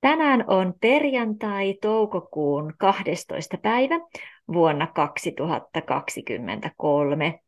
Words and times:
Tänään 0.00 0.44
on 0.46 0.74
perjantai 0.80 1.74
toukokuun 1.82 2.74
12. 2.78 3.58
päivä 3.58 3.94
vuonna 4.52 4.86
2023 4.86 7.40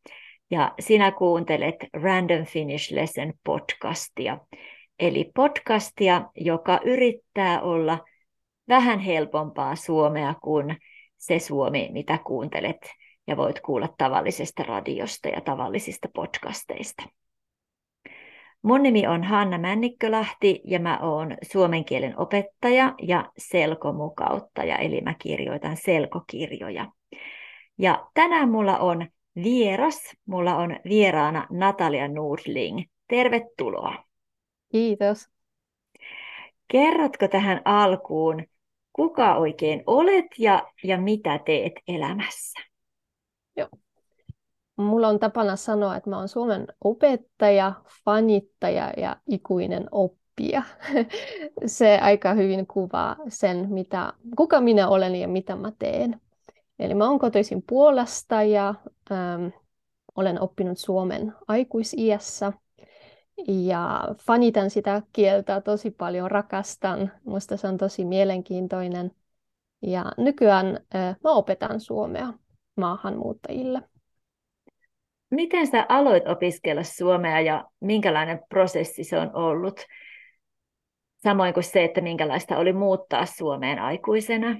ja 0.51 0.73
sinä 0.79 1.11
kuuntelet 1.11 1.75
Random 1.93 2.45
Finish 2.45 2.93
Lesson 2.93 3.33
podcastia, 3.43 4.37
eli 4.99 5.31
podcastia, 5.35 6.29
joka 6.35 6.79
yrittää 6.85 7.61
olla 7.61 7.99
vähän 8.67 8.99
helpompaa 8.99 9.75
suomea 9.75 10.35
kuin 10.43 10.77
se 11.17 11.39
suomi, 11.39 11.89
mitä 11.91 12.17
kuuntelet 12.17 12.91
ja 13.27 13.37
voit 13.37 13.59
kuulla 13.59 13.89
tavallisesta 13.97 14.63
radiosta 14.63 15.29
ja 15.29 15.41
tavallisista 15.41 16.07
podcasteista. 16.13 17.03
Mun 18.63 18.83
nimi 18.83 19.07
on 19.07 19.23
Hanna 19.23 19.57
Männikkölahti 19.57 20.61
ja 20.63 20.79
mä 20.79 20.99
oon 21.01 21.37
suomen 21.51 21.85
kielen 21.85 22.19
opettaja 22.19 22.95
ja 23.01 23.31
selkomukauttaja, 23.37 24.77
eli 24.77 25.01
mä 25.01 25.13
kirjoitan 25.13 25.77
selkokirjoja. 25.77 26.91
Ja 27.77 28.07
tänään 28.13 28.49
mulla 28.49 28.77
on 28.77 29.07
vieras, 29.35 29.99
mulla 30.25 30.55
on 30.55 30.79
vieraana 30.89 31.47
Natalia 31.49 32.07
Nordling. 32.07 32.81
Tervetuloa. 33.07 34.03
Kiitos. 34.71 35.29
Kerrotko 36.67 37.27
tähän 37.27 37.61
alkuun, 37.65 38.43
kuka 38.93 39.35
oikein 39.35 39.83
olet 39.87 40.25
ja, 40.37 40.67
ja 40.83 40.97
mitä 40.97 41.39
teet 41.45 41.73
elämässä? 41.87 42.59
Joo. 43.57 43.69
Mulla 44.83 45.07
on 45.07 45.19
tapana 45.19 45.55
sanoa, 45.55 45.95
että 45.95 46.09
mä 46.09 46.17
oon 46.17 46.27
Suomen 46.27 46.67
opettaja, 46.83 47.73
fanittaja 48.05 48.93
ja 48.97 49.17
ikuinen 49.27 49.87
oppija. 49.91 50.63
Se 51.65 51.99
aika 52.01 52.33
hyvin 52.33 52.67
kuvaa 52.67 53.15
sen, 53.27 53.67
mitä, 53.69 54.13
kuka 54.37 54.61
minä 54.61 54.87
olen 54.87 55.15
ja 55.15 55.27
mitä 55.27 55.55
mä 55.55 55.71
teen. 55.79 56.21
Eli 56.79 56.93
mä 56.93 57.09
oon 57.09 57.19
kotoisin 57.19 57.63
Puolasta 57.69 58.43
ja 58.43 58.75
ähm, 59.11 59.47
olen 60.15 60.41
oppinut 60.41 60.77
Suomen 60.77 61.33
aikuisiässä. 61.47 62.53
Ja 63.47 64.07
fanitan 64.19 64.69
sitä 64.69 65.01
kieltä 65.13 65.61
tosi 65.61 65.91
paljon, 65.91 66.31
rakastan. 66.31 67.11
Musta 67.25 67.57
se 67.57 67.67
on 67.67 67.77
tosi 67.77 68.05
mielenkiintoinen. 68.05 69.11
Ja 69.81 70.05
nykyään 70.17 70.79
äh, 70.95 71.15
mä 71.23 71.31
opetan 71.31 71.79
suomea 71.79 72.33
maahanmuuttajille. 72.77 73.81
Miten 75.33 75.67
sä 75.67 75.85
aloit 75.89 76.27
opiskella 76.27 76.83
suomea 76.83 77.41
ja 77.41 77.65
minkälainen 77.79 78.39
prosessi 78.49 79.03
se 79.03 79.19
on 79.19 79.35
ollut? 79.35 79.79
Samoin 81.23 81.53
kuin 81.53 81.63
se, 81.63 81.83
että 81.83 82.01
minkälaista 82.01 82.57
oli 82.57 82.73
muuttaa 82.73 83.25
Suomeen 83.25 83.79
aikuisena. 83.79 84.51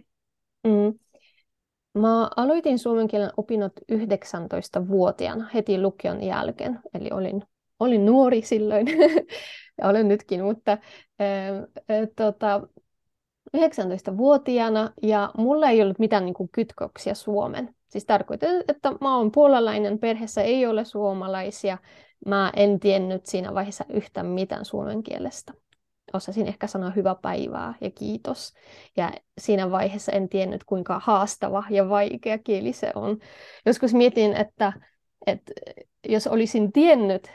Mm. 0.68 1.00
Mä 1.98 2.30
aloitin 2.36 2.80
suomen 2.80 3.08
kielen 3.08 3.32
opinnot 3.38 3.74
19-vuotiaana 3.92 5.50
heti 5.54 5.82
lukion 5.82 6.24
jälkeen, 6.24 6.80
eli 6.94 7.10
olin, 7.12 7.44
olin 7.80 8.06
nuori 8.06 8.42
silloin 8.42 8.88
ja 9.82 9.88
olen 9.88 10.08
nytkin, 10.08 10.44
mutta 10.44 10.72
äh, 10.72 12.08
tota, 12.16 12.68
19-vuotiaana 13.58 14.94
ja 15.02 15.32
mulla 15.38 15.70
ei 15.70 15.82
ollut 15.82 16.00
mitään 16.00 16.26
niin 16.26 16.34
kuin, 16.34 16.50
kytköksiä 16.52 17.14
Suomen. 17.14 17.76
Siis 17.94 18.06
tarkoitan, 18.06 18.64
että 18.68 18.92
mä 19.02 19.18
oon 19.18 19.32
puolalainen, 19.32 20.00
perheessä 20.00 20.42
ei 20.42 20.66
ole 20.66 20.86
suomalaisia. 20.86 21.78
Mä 22.26 22.52
en 22.56 22.80
tiennyt 22.80 23.26
siinä 23.26 23.54
vaiheessa 23.54 23.86
yhtään 23.90 24.26
mitään 24.26 24.66
suomen 24.66 25.04
kielestä. 25.04 25.54
Osasin 26.14 26.48
ehkä 26.48 26.68
sanoa 26.68 26.90
hyvä 26.90 27.16
päivää 27.22 27.74
ja 27.82 27.92
kiitos. 27.92 28.54
Ja 28.98 29.12
siinä 29.38 29.72
vaiheessa 29.72 30.12
en 30.12 30.30
tiennyt, 30.30 30.64
kuinka 30.64 31.02
haastava 31.04 31.64
ja 31.70 31.90
vaikea 31.90 32.38
kieli 32.38 32.74
se 32.74 32.92
on. 32.96 33.20
Joskus 33.66 33.94
mietin, 33.94 34.34
että, 34.34 34.74
että 35.28 35.52
jos 36.10 36.28
olisin 36.28 36.72
tiennyt, 36.72 37.28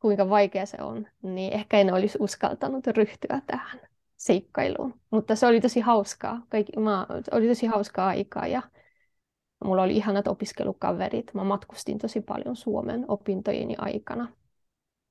kuinka 0.00 0.30
vaikea 0.30 0.66
se 0.66 0.76
on, 0.82 1.06
niin 1.22 1.52
ehkä 1.52 1.78
en 1.78 1.94
olisi 1.94 2.18
uskaltanut 2.20 2.86
ryhtyä 2.86 3.42
tähän 3.46 3.80
seikkailuun. 4.16 4.94
Mutta 5.10 5.36
se 5.36 5.46
oli 5.46 5.60
tosi 5.60 5.80
hauskaa. 5.80 6.42
Kaikki, 6.48 6.80
mä, 6.80 7.06
oli 7.32 7.48
tosi 7.48 7.66
hauskaa 7.66 8.06
aikaa 8.06 8.46
ja 8.46 8.62
Mulla 9.64 9.82
oli 9.82 9.96
ihanat 9.96 10.28
opiskelukaverit. 10.28 11.34
Mä 11.34 11.44
matkustin 11.44 11.98
tosi 11.98 12.20
paljon 12.20 12.56
Suomen 12.56 13.04
opintojeni 13.08 13.74
aikana. 13.78 14.28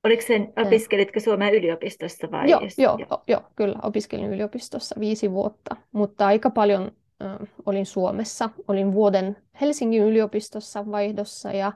Oliko 0.04 0.22
sen, 0.26 0.52
opiskelitko 0.66 1.20
Suomen 1.20 1.54
yliopistossa 1.54 2.30
vai? 2.30 2.50
Joo, 2.50 2.60
joo, 2.78 2.98
joo. 2.98 3.22
joo, 3.28 3.40
kyllä. 3.56 3.78
Opiskelin 3.82 4.32
yliopistossa 4.32 4.94
viisi 5.00 5.30
vuotta, 5.30 5.76
mutta 5.92 6.26
aika 6.26 6.50
paljon 6.50 6.92
äh, 7.22 7.36
olin 7.66 7.86
Suomessa. 7.86 8.50
Olin 8.68 8.92
vuoden 8.92 9.36
Helsingin 9.60 10.02
yliopistossa 10.02 10.90
vaihdossa 10.90 11.52
ja 11.52 11.72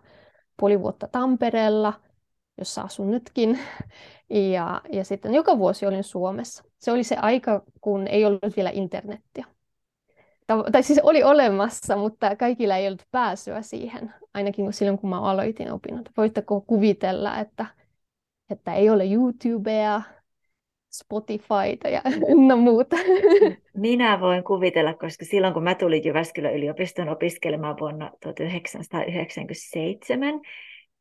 puoli 0.57 0.81
vuotta 0.81 1.09
Tampereella, 1.09 1.93
jossa 2.59 2.83
asun 2.83 3.11
nytkin. 3.11 3.59
Ja, 4.53 4.81
ja 4.93 5.05
sitten 5.05 5.35
joka 5.35 5.59
vuosi 5.59 5.87
olin 5.87 6.05
Suomessa. 6.05 6.65
Se 6.79 6.93
oli 6.93 7.05
se 7.05 7.17
aika, 7.17 7.63
kun 7.81 8.09
ei 8.09 8.25
ollut 8.25 8.57
vielä 8.57 8.71
internettiä 8.73 9.47
tai 10.73 10.83
siis 10.83 11.01
oli 11.03 11.23
olemassa, 11.23 11.97
mutta 11.97 12.37
kaikilla 12.37 12.77
ei 12.77 12.87
ollut 12.87 13.07
pääsyä 13.11 13.63
siihen, 13.63 14.15
ainakin 14.35 14.73
silloin 14.73 14.99
kun 14.99 15.11
mä 15.11 15.21
aloitin 15.21 15.73
opinnot. 15.73 16.09
Voitteko 16.17 16.61
kuvitella, 16.61 17.39
että, 17.39 17.67
että 18.51 18.75
ei 18.75 18.91
ole 18.91 19.13
YouTubea, 19.13 20.03
Spotifyta 20.91 21.89
ja 21.89 22.03
no 22.49 22.57
muuta. 22.57 22.97
Minä 23.77 24.21
voin 24.21 24.45
kuvitella, 24.45 24.95
koska 24.95 25.25
silloin 25.25 25.55
kun 25.55 25.63
mä 25.63 25.75
tulin 25.75 26.05
Jyväskylän 26.05 26.55
yliopiston 26.55 27.09
opiskelemaan 27.09 27.77
vuonna 27.81 28.11
1997, 28.23 30.41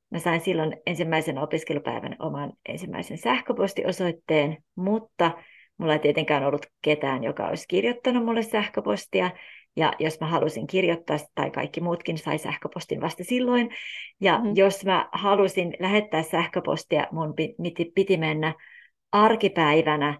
mä 0.09 0.19
sain 0.19 0.41
silloin 0.41 0.77
ensimmäisen 0.85 1.37
opiskelupäivän 1.37 2.15
oman 2.19 2.53
ensimmäisen 2.69 3.17
sähköpostiosoitteen, 3.17 4.57
mutta 4.75 5.31
Mulla 5.77 5.93
ei 5.93 5.99
tietenkään 5.99 6.43
ollut 6.43 6.65
ketään, 6.81 7.23
joka 7.23 7.47
olisi 7.47 7.67
kirjoittanut 7.67 8.25
mulle 8.25 8.43
sähköpostia. 8.43 9.31
Ja 9.75 9.93
jos 9.99 10.19
mä 10.19 10.27
halusin 10.27 10.67
kirjoittaa, 10.67 11.17
tai 11.35 11.51
kaikki 11.51 11.81
muutkin 11.81 12.17
sai 12.17 12.37
sähköpostin 12.37 13.01
vasta 13.01 13.23
silloin. 13.23 13.69
Ja 14.21 14.37
mm-hmm. 14.37 14.51
jos 14.55 14.85
mä 14.85 15.09
halusin 15.11 15.73
lähettää 15.79 16.23
sähköpostia, 16.23 17.07
mun 17.11 17.33
piti, 17.35 17.91
piti 17.95 18.17
mennä 18.17 18.53
arkipäivänä 19.11 20.19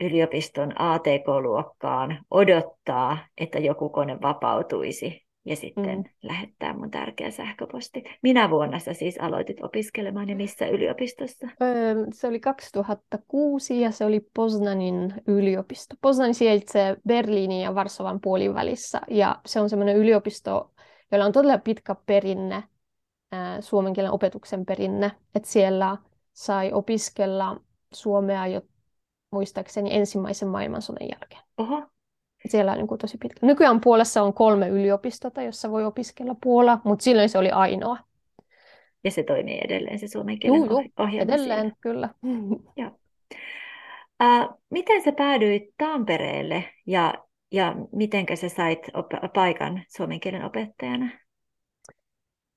yliopiston 0.00 0.80
ATK-luokkaan 0.80 2.24
odottaa, 2.30 3.18
että 3.38 3.58
joku 3.58 3.88
kone 3.88 4.18
vapautuisi 4.22 5.25
ja 5.46 5.56
sitten 5.56 5.98
mm. 5.98 6.04
lähettää 6.22 6.72
mun 6.72 6.90
tärkeä 6.90 7.30
sähköposti. 7.30 8.04
Minä 8.22 8.50
vuonna 8.50 8.78
sä 8.78 8.92
siis 8.92 9.18
aloitit 9.20 9.64
opiskelemaan 9.64 10.28
ja 10.28 10.36
missä 10.36 10.66
yliopistossa? 10.66 11.48
Öö, 11.62 11.94
se 12.12 12.26
oli 12.26 12.40
2006 12.40 13.80
ja 13.80 13.90
se 13.90 14.04
oli 14.04 14.20
Poznanin 14.34 15.14
yliopisto. 15.26 15.94
Poznanin 16.00 16.34
sijaitsee 16.34 16.96
Berliinin 17.08 17.60
ja 17.60 17.74
Varsovan 17.74 18.20
puolivälissä 18.20 19.00
ja 19.10 19.40
se 19.46 19.60
on 19.60 19.70
semmoinen 19.70 19.96
yliopisto, 19.96 20.70
jolla 21.12 21.24
on 21.24 21.32
todella 21.32 21.58
pitkä 21.58 21.96
perinne, 22.06 22.56
äh, 23.34 23.60
suomen 23.60 23.92
kielen 23.92 24.12
opetuksen 24.12 24.66
perinne, 24.66 25.12
että 25.34 25.48
siellä 25.48 25.96
sai 26.32 26.72
opiskella 26.72 27.60
suomea 27.94 28.46
jo 28.46 28.60
muistaakseni 29.30 29.94
ensimmäisen 29.94 30.48
maailmansodan 30.48 31.08
jälkeen. 31.08 31.42
Oho, 31.58 31.82
siellä 32.50 32.72
on 32.72 32.78
niin 32.78 32.86
kuin 32.86 32.98
tosi 32.98 33.18
pitkä. 33.18 33.46
Nykyään 33.46 33.80
Puolassa 33.80 34.22
on 34.22 34.34
kolme 34.34 34.68
yliopistota, 34.68 35.42
jossa 35.42 35.70
voi 35.70 35.84
opiskella 35.84 36.36
Puola, 36.42 36.80
mutta 36.84 37.02
silloin 37.02 37.28
se 37.28 37.38
oli 37.38 37.50
ainoa. 37.50 37.98
Ja 39.04 39.10
se 39.10 39.22
toimii 39.22 39.60
edelleen, 39.64 39.98
se 39.98 40.08
suomen 40.08 40.38
kielen 40.38 40.60
juu, 40.60 40.84
ohjelma 40.98 41.32
edelleen, 41.34 41.60
siellä. 41.60 41.76
kyllä. 41.80 42.08
Joo. 42.76 42.90
Uh, 44.22 44.58
miten 44.70 45.02
sä 45.02 45.12
päädyit 45.12 45.62
Tampereelle 45.78 46.64
ja, 46.86 47.14
ja 47.52 47.74
miten 47.92 48.26
sä 48.34 48.48
sait 48.48 48.80
op- 48.94 49.32
paikan 49.34 49.82
suomen 49.96 50.20
kielen 50.20 50.44
opettajana? 50.44 51.10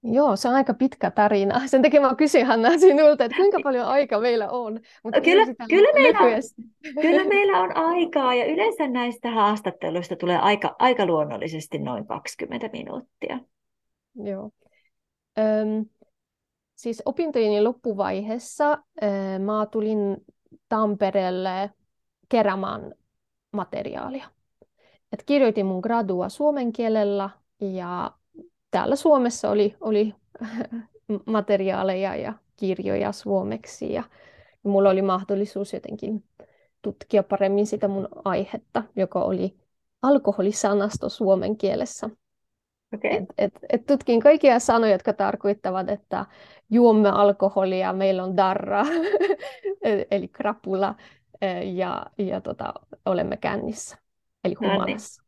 Joo, 0.04 0.36
se 0.36 0.48
on 0.48 0.56
aika 0.56 0.74
pitkä 0.74 1.12
tarina. 1.12 1.62
Sen 1.68 1.82
takia 1.82 2.02
mä 2.02 2.16
kysyin 2.16 2.46
Hanna 2.46 2.78
sinulta, 2.78 3.26
että 3.26 3.38
kuinka 3.38 3.60
paljon 3.64 3.86
aika 3.86 4.20
meillä 4.20 4.50
on. 4.50 4.80
Mutta 5.04 5.22
kyllä, 5.22 5.46
kyllä, 5.70 5.94
meillä 5.94 6.20
on, 6.20 6.32
kyllä 7.02 7.24
meillä 7.36 7.60
on 7.60 7.78
aikaa 7.78 8.36
ja 8.36 8.46
yleensä 8.46 8.88
näistä 8.88 9.32
haastatteluista 9.32 10.16
tulee 10.16 10.38
aika, 10.38 10.76
aika 10.80 11.06
luonnollisesti 11.06 11.80
noin 11.80 12.08
20 12.08 12.70
minuuttia. 12.74 13.40
Joo. 14.16 14.52
Öm, 15.40 15.86
siis 16.76 17.02
opintojeni 17.06 17.62
loppuvaiheessa 17.62 18.72
ö, 19.04 19.06
mä 19.40 19.66
tulin 19.72 20.18
Tampereelle 20.70 21.70
keräämään 22.30 22.94
materiaalia. 23.52 24.26
Et 25.12 25.24
kirjoitin 25.26 25.66
mun 25.66 25.80
gradua 25.80 26.30
suomen 26.30 26.74
kielellä 26.74 27.30
ja 27.60 28.12
täällä 28.72 28.96
Suomessa 28.96 29.50
oli, 29.50 29.76
oli 29.82 30.16
materiaaleja 31.26 32.16
ja 32.16 32.34
kirjoja 32.56 33.12
suomeksi 33.12 33.94
ja 33.94 34.04
mulla 34.64 34.90
oli 34.90 35.02
mahdollisuus 35.02 35.74
jotenkin 35.74 36.24
tutkia 36.82 37.24
paremmin 37.24 37.68
sitä 37.68 37.88
mun 37.88 38.08
aihetta, 38.26 38.84
joka 38.96 39.22
oli 39.22 39.56
alkoholisanasto 40.02 41.10
suomen 41.10 41.58
kielessä. 41.58 42.10
Okay. 42.94 43.12
Et, 43.12 43.26
et, 43.38 43.54
et 43.70 43.86
tutkin 43.86 44.20
kaikkia 44.20 44.60
sanoja, 44.60 44.92
jotka 44.92 45.14
tarkoittavat, 45.14 45.90
että 45.90 46.26
juomme 46.70 47.10
alkoholia, 47.10 47.94
meillä 47.94 48.24
on 48.24 48.38
darra, 48.38 48.86
e, 49.84 50.04
eli 50.12 50.28
krapula, 50.28 50.96
e, 51.42 51.64
ja, 51.64 52.06
ja 52.18 52.42
tota, 52.42 52.74
olemme 53.06 53.38
kännissä, 53.38 53.98
eli 54.44 54.54
no 54.54 54.60
niin. 54.62 54.72
humalassa. 54.72 55.24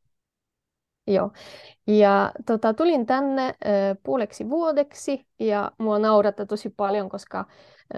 Joo. 1.14 1.32
Ja 1.88 2.32
tota, 2.46 2.74
tulin 2.74 3.06
tänne 3.06 3.46
äh, 3.46 3.54
puoleksi 4.04 4.50
vuodeksi 4.50 5.26
ja 5.40 5.72
mua 5.78 6.00
naurattaa 6.00 6.46
tosi 6.46 6.70
paljon, 6.70 7.10
koska 7.10 7.46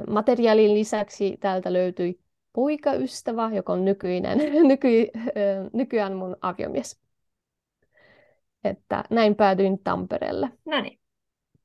materiaalin 0.09 0.73
lisäksi 0.73 1.37
täältä 1.39 1.73
löytyi 1.73 2.19
poikaystävä, 2.53 3.51
joka 3.53 3.73
on 3.73 3.85
nykyinen, 3.85 4.37
nyky, 4.67 5.07
äh, 5.17 5.23
nykyään 5.73 6.13
mun 6.13 6.37
aviomies. 6.41 6.99
Että 8.63 9.03
näin 9.09 9.35
päädyin 9.35 9.79
Tampereelle. 9.83 10.49
No 10.65 10.81
niin. 10.81 10.99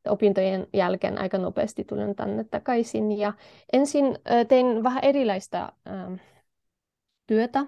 Opintojen 0.09 0.67
jälkeen 0.73 1.19
aika 1.19 1.39
nopeasti 1.39 1.85
tulin 1.85 2.15
tänne 2.15 2.45
takaisin 2.45 3.19
ja 3.19 3.33
ensin 3.73 4.19
tein 4.49 4.83
vähän 4.83 5.05
erilaista 5.05 5.73
työtä. 7.29 7.67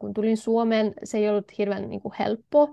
Kun 0.00 0.14
tulin 0.14 0.36
Suomeen, 0.36 0.94
se 1.04 1.18
ei 1.18 1.28
ollut 1.28 1.58
hirveän 1.58 1.90
niin 1.90 2.00
kuin, 2.00 2.14
helppoa. 2.18 2.68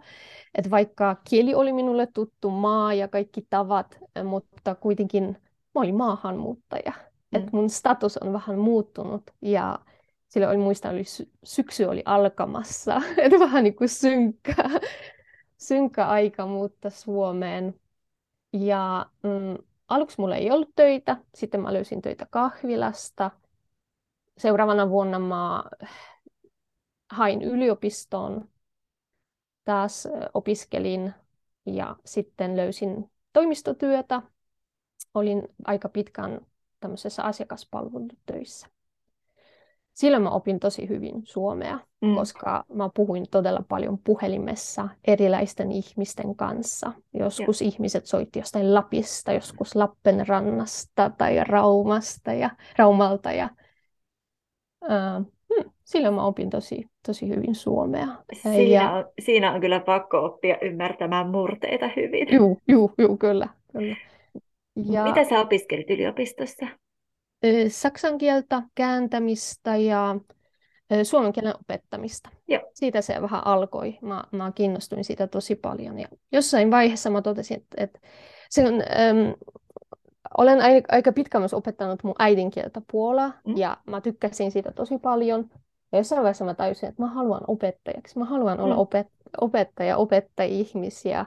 Et 0.55 0.71
vaikka 0.71 1.15
kieli 1.29 1.55
oli 1.55 1.73
minulle 1.73 2.07
tuttu 2.07 2.49
maa 2.49 2.93
ja 2.93 3.07
kaikki 3.07 3.47
tavat, 3.49 3.99
mutta 4.23 4.75
kuitenkin 4.75 5.37
mä 5.75 5.81
olin 5.81 5.95
maahanmuuttaja. 5.95 6.91
Mm. 7.31 7.41
Et 7.41 7.53
mun 7.53 7.69
status 7.69 8.17
on 8.17 8.33
vähän 8.33 8.59
muuttunut 8.59 9.23
ja 9.41 9.79
sillä 10.27 10.49
oli 10.49 10.57
muista, 10.57 10.89
oli 10.89 11.03
sy- 11.03 11.29
syksy 11.43 11.83
oli 11.83 12.03
alkamassa. 12.05 13.01
Et 13.17 13.39
vähän 13.39 13.63
niin 13.63 13.75
kuin 13.75 13.89
synkkä, 13.89 14.69
synkkä 15.57 16.07
aika 16.07 16.45
muuttaa 16.45 16.91
Suomeen. 16.91 17.79
Ja 18.53 19.05
mm, 19.23 19.57
aluksi 19.87 20.21
mulla 20.21 20.35
ei 20.35 20.51
ollut 20.51 20.69
töitä, 20.75 21.17
sitten 21.35 21.61
mä 21.61 21.73
löysin 21.73 22.01
töitä 22.01 22.27
kahvilasta. 22.29 23.31
Seuraavana 24.37 24.89
vuonna 24.89 25.19
mä 25.19 25.63
hain 27.11 27.41
yliopistoon, 27.41 28.49
taas 29.65 30.07
opiskelin 30.33 31.13
ja 31.65 31.95
sitten 32.05 32.57
löysin 32.57 33.11
toimistotyötä. 33.33 34.21
Olin 35.13 35.47
aika 35.65 35.89
pitkään 35.89 36.41
tämmöisessä 36.79 37.23
asiakaspalvelutöissä. 37.23 38.67
Silloin 39.93 40.23
mä 40.23 40.29
opin 40.29 40.59
tosi 40.59 40.89
hyvin 40.89 41.21
suomea, 41.23 41.79
mm. 42.01 42.15
koska 42.15 42.65
mä 42.73 42.89
puhuin 42.93 43.25
todella 43.31 43.63
paljon 43.69 43.97
puhelimessa 43.97 44.89
erilaisten 45.07 45.71
ihmisten 45.71 46.35
kanssa. 46.35 46.91
Joskus 47.13 47.61
ja. 47.61 47.67
ihmiset 47.67 48.05
soitti 48.05 48.39
jostain 48.39 48.73
Lapista, 48.73 49.31
joskus 49.31 49.75
Lappenrannasta 49.75 51.11
tai 51.17 51.43
Raumasta 51.43 52.33
ja 52.33 52.49
Raumalta. 52.77 53.31
Ja, 53.31 53.49
äh, 54.83 55.25
hmm, 55.55 55.71
silloin 55.83 56.13
mä 56.13 56.25
opin 56.25 56.49
tosi, 56.49 56.85
tosi 57.07 57.29
hyvin 57.29 57.55
suomea. 57.55 58.07
Siinä, 58.33 58.81
ja... 58.81 58.91
on, 58.91 59.05
siinä 59.19 59.53
on 59.53 59.61
kyllä 59.61 59.79
pakko 59.79 60.25
oppia 60.25 60.57
ymmärtämään 60.61 61.29
murteita 61.29 61.89
hyvin. 61.95 62.27
Joo, 62.31 62.57
joo, 62.67 62.91
joo 62.97 63.17
kyllä. 63.17 63.47
kyllä. 63.71 63.95
Ja... 64.75 65.03
Mitä 65.03 65.23
sä 65.23 65.39
opiskelit 65.39 65.89
yliopistossa? 65.89 66.67
Saksan 67.67 68.17
kieltä, 68.17 68.61
kääntämistä 68.75 69.75
ja 69.75 70.15
suomen 71.03 71.33
kielen 71.33 71.55
opettamista. 71.59 72.29
Joo. 72.47 72.61
Siitä 72.73 73.01
se 73.01 73.21
vähän 73.21 73.47
alkoi. 73.47 73.97
Mä, 74.01 74.23
mä 74.31 74.51
kiinnostuin 74.55 75.03
siitä 75.03 75.27
tosi 75.27 75.55
paljon. 75.55 75.99
Ja 75.99 76.07
jossain 76.31 76.71
vaiheessa 76.71 77.09
mä 77.09 77.21
totesin, 77.21 77.57
että, 77.57 77.83
että 77.83 77.99
se 78.49 78.67
on, 78.67 78.73
äm, 78.73 79.33
olen 80.39 80.59
aika 80.91 81.11
pitkään 81.11 81.41
myös 81.41 81.53
opettanut 81.53 82.03
mun 82.03 82.15
äidinkieltä 82.19 82.81
Puolaa, 82.91 83.33
mm. 83.47 83.57
ja 83.57 83.77
mä 83.87 84.01
tykkäsin 84.01 84.51
siitä 84.51 84.71
tosi 84.71 84.97
paljon. 84.97 85.49
Ja 85.91 85.97
jossain 85.97 86.21
vaiheessa 86.21 86.45
mä 86.45 86.53
tajusin, 86.53 86.89
että 86.89 87.01
mä 87.01 87.09
haluan 87.09 87.41
opettajaksi. 87.47 88.19
Mä 88.19 88.25
haluan 88.25 88.57
mm. 88.57 88.63
olla 88.63 88.75
opet, 88.75 89.07
opettaja, 89.41 89.97
opettaa 89.97 90.45
ihmisiä, 90.45 91.25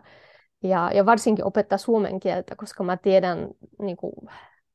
ja, 0.63 0.91
ja 0.95 1.07
varsinkin 1.07 1.45
opettaa 1.45 1.79
suomen 1.79 2.21
kieltä, 2.21 2.57
koska 2.57 2.85
mä 2.85 2.97
tiedän 2.97 3.49
niin 3.79 3.97
kuin, 3.97 4.13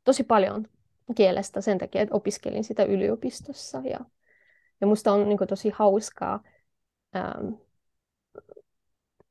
tosi 0.03 0.23
paljon 0.23 0.67
kielestä 1.15 1.61
sen 1.61 1.77
takia, 1.77 2.01
että 2.01 2.15
opiskelin 2.15 2.63
sitä 2.63 2.83
yliopistossa. 2.83 3.81
Ja, 3.83 3.99
ja 4.81 4.87
musta 4.87 5.11
on 5.11 5.29
niin 5.29 5.37
kuin, 5.37 5.47
tosi 5.47 5.69
hauskaa 5.69 6.39
ähm, 7.15 7.47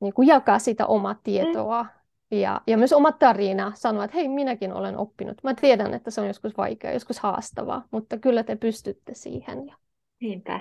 niin 0.00 0.14
kuin 0.14 0.28
jakaa 0.28 0.58
sitä 0.58 0.86
omaa 0.86 1.16
tietoa 1.22 1.82
mm 1.82 1.88
ja, 2.31 2.61
ja 2.67 2.78
myös 2.78 2.93
oma 2.93 3.12
tarina 3.12 3.73
sanoa, 3.75 4.05
että 4.05 4.17
hei, 4.17 4.28
minäkin 4.28 4.73
olen 4.73 4.96
oppinut. 4.96 5.43
Mä 5.43 5.55
tiedän, 5.55 5.94
että 5.94 6.11
se 6.11 6.20
on 6.20 6.26
joskus 6.26 6.56
vaikeaa, 6.56 6.93
joskus 6.94 7.19
haastavaa, 7.19 7.84
mutta 7.90 8.19
kyllä 8.19 8.43
te 8.43 8.56
pystytte 8.56 9.14
siihen. 9.14 9.73
Niinpä. 10.20 10.61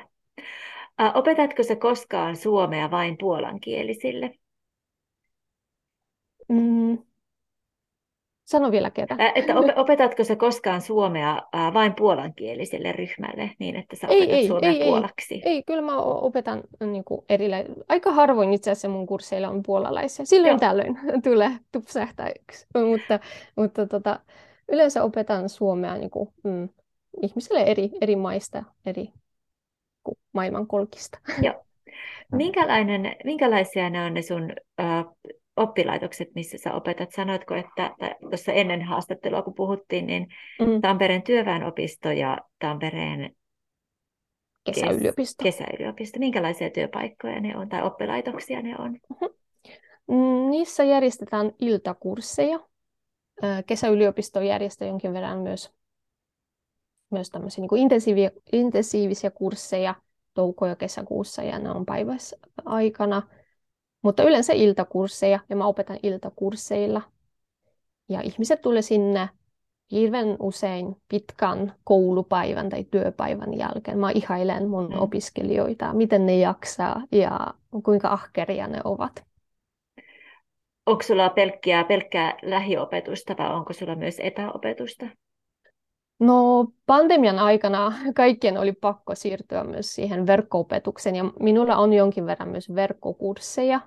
Opetatko 1.14 1.64
se 1.64 1.76
koskaan 1.76 2.36
suomea 2.36 2.92
vain 2.92 3.18
puolankielisille? 3.18 4.36
Mm, 6.50 6.98
Sano 8.46 8.72
vielä 8.72 8.92
kerran. 8.92 9.20
Että 9.36 9.54
opetatko 9.76 10.24
sä 10.24 10.36
koskaan 10.36 10.82
suomea 10.82 11.42
vain 11.74 11.94
puolankieliselle 11.96 12.92
ryhmälle 12.92 13.52
niin, 13.60 13.76
että 13.76 13.96
sä 13.96 14.08
opetat 14.08 14.30
ei, 14.30 14.48
suomea 14.48 14.70
ei, 14.70 14.84
puolaksi? 14.84 15.34
Ei, 15.34 15.42
ei, 15.46 15.64
kyllä 15.64 15.82
mä 15.82 15.98
opetan 16.02 16.64
niin 16.92 17.04
kuin 17.04 17.26
erillä... 17.30 17.64
Aika 17.90 18.12
harvoin 18.12 18.54
itse 18.54 18.72
asiassa 18.72 18.90
mun 18.90 19.06
kursseilla 19.06 19.50
on 19.50 19.64
puolalaisia. 19.64 20.26
Silloin 20.26 20.52
Joo. 20.52 20.60
tällöin 20.60 21.00
tulee 21.24 21.52
tupsahtaa 21.72 22.30
yksi. 22.42 22.68
mutta, 22.90 23.20
mutta 23.56 23.86
tota, 23.86 24.20
yleensä 24.72 25.04
opetan 25.04 25.50
suomea 25.50 25.98
niin 25.98 26.10
kuin, 26.12 26.30
mm, 26.44 26.70
ihmisille 27.22 27.60
eri, 27.60 27.90
eri 28.02 28.16
maista, 28.16 28.64
eri 28.86 29.10
maailmankolkista. 30.34 31.20
Joo. 31.42 31.66
Minkälainen, 32.32 33.16
minkälaisia 33.24 33.90
ne 33.90 34.06
on 34.06 34.14
ne 34.14 34.22
sun 34.22 34.54
äh, 34.80 35.06
oppilaitokset, 35.58 36.30
missä 36.36 36.58
sä 36.58 36.74
opetat? 36.74 37.12
Sanoitko, 37.12 37.56
että 37.56 37.96
tuossa 38.22 38.52
ennen 38.52 38.82
haastattelua, 38.82 39.42
kun 39.42 39.56
puhuttiin, 39.56 40.08
niin 40.08 40.28
mm. 40.60 40.82
Tampereen 40.82 41.24
työväenopisto 41.24 42.12
ja 42.12 42.38
Tampereen 42.60 43.36
kesäyliopisto. 44.64 45.44
kesäyliopisto. 45.44 46.20
Minkälaisia 46.20 46.70
työpaikkoja 46.70 47.40
ne 47.40 47.58
on 47.58 47.70
tai 47.70 47.84
oppilaitoksia 47.84 48.62
ne 48.62 48.76
on? 48.80 48.92
Mm-hmm. 48.92 50.50
Niissä 50.50 50.84
järjestetään 50.84 51.52
iltakursseja. 51.60 52.60
Kesäyliopisto 53.66 54.42
järjestää 54.42 54.88
jonkin 54.88 55.14
verran 55.14 55.40
myös, 55.40 55.72
myös 57.12 57.30
tämmöisiä 57.30 57.62
niin 57.62 57.82
intensiivisiä, 57.82 58.32
intensiivisiä 58.54 59.32
kursseja 59.32 59.96
touko- 60.34 60.66
ja 60.66 60.76
kesäkuussa, 60.76 61.44
ja 61.44 61.60
ne 61.60 61.70
on 61.70 61.86
päiväisaikana. 61.86 62.52
aikana 62.66 63.22
mutta 64.06 64.24
yleensä 64.24 64.54
iltakursseja, 64.54 65.40
ja 65.50 65.56
mä 65.56 65.66
opetan 65.66 65.98
iltakursseilla. 66.04 67.02
Ja 68.10 68.22
ihmiset 68.22 68.62
tulee 68.62 68.82
sinne 68.82 69.30
hirveän 69.92 70.36
usein 70.40 70.96
pitkän 71.10 71.74
koulupäivän 71.84 72.70
tai 72.70 72.84
työpäivän 72.84 73.54
jälkeen. 73.54 74.00
Mä 74.00 74.12
ihailen 74.12 74.68
mun 74.68 74.90
mm. 74.90 75.00
opiskelijoita, 75.00 75.94
miten 75.94 76.26
ne 76.26 76.38
jaksaa 76.38 77.02
ja 77.12 77.54
kuinka 77.84 78.10
ahkeria 78.10 78.68
ne 78.68 78.82
ovat. 78.84 79.24
Onko 80.86 81.04
sulla 81.04 81.30
pelkkää, 81.30 81.84
pelkkää 81.84 82.38
lähiopetusta 82.44 83.36
vai 83.38 83.56
onko 83.56 83.74
sulla 83.74 83.96
myös 83.96 84.16
etäopetusta? 84.20 85.06
No 86.20 86.68
pandemian 86.86 87.40
aikana 87.40 87.94
kaikkien 88.16 88.58
oli 88.58 88.72
pakko 88.72 89.16
siirtyä 89.16 89.64
myös 89.64 89.96
siihen 89.96 90.28
verkkoopetukseen 90.28 91.16
ja 91.16 91.24
minulla 91.40 91.78
on 91.78 91.94
jonkin 91.94 92.26
verran 92.26 92.50
myös 92.50 92.76
verkkokursseja, 92.76 93.82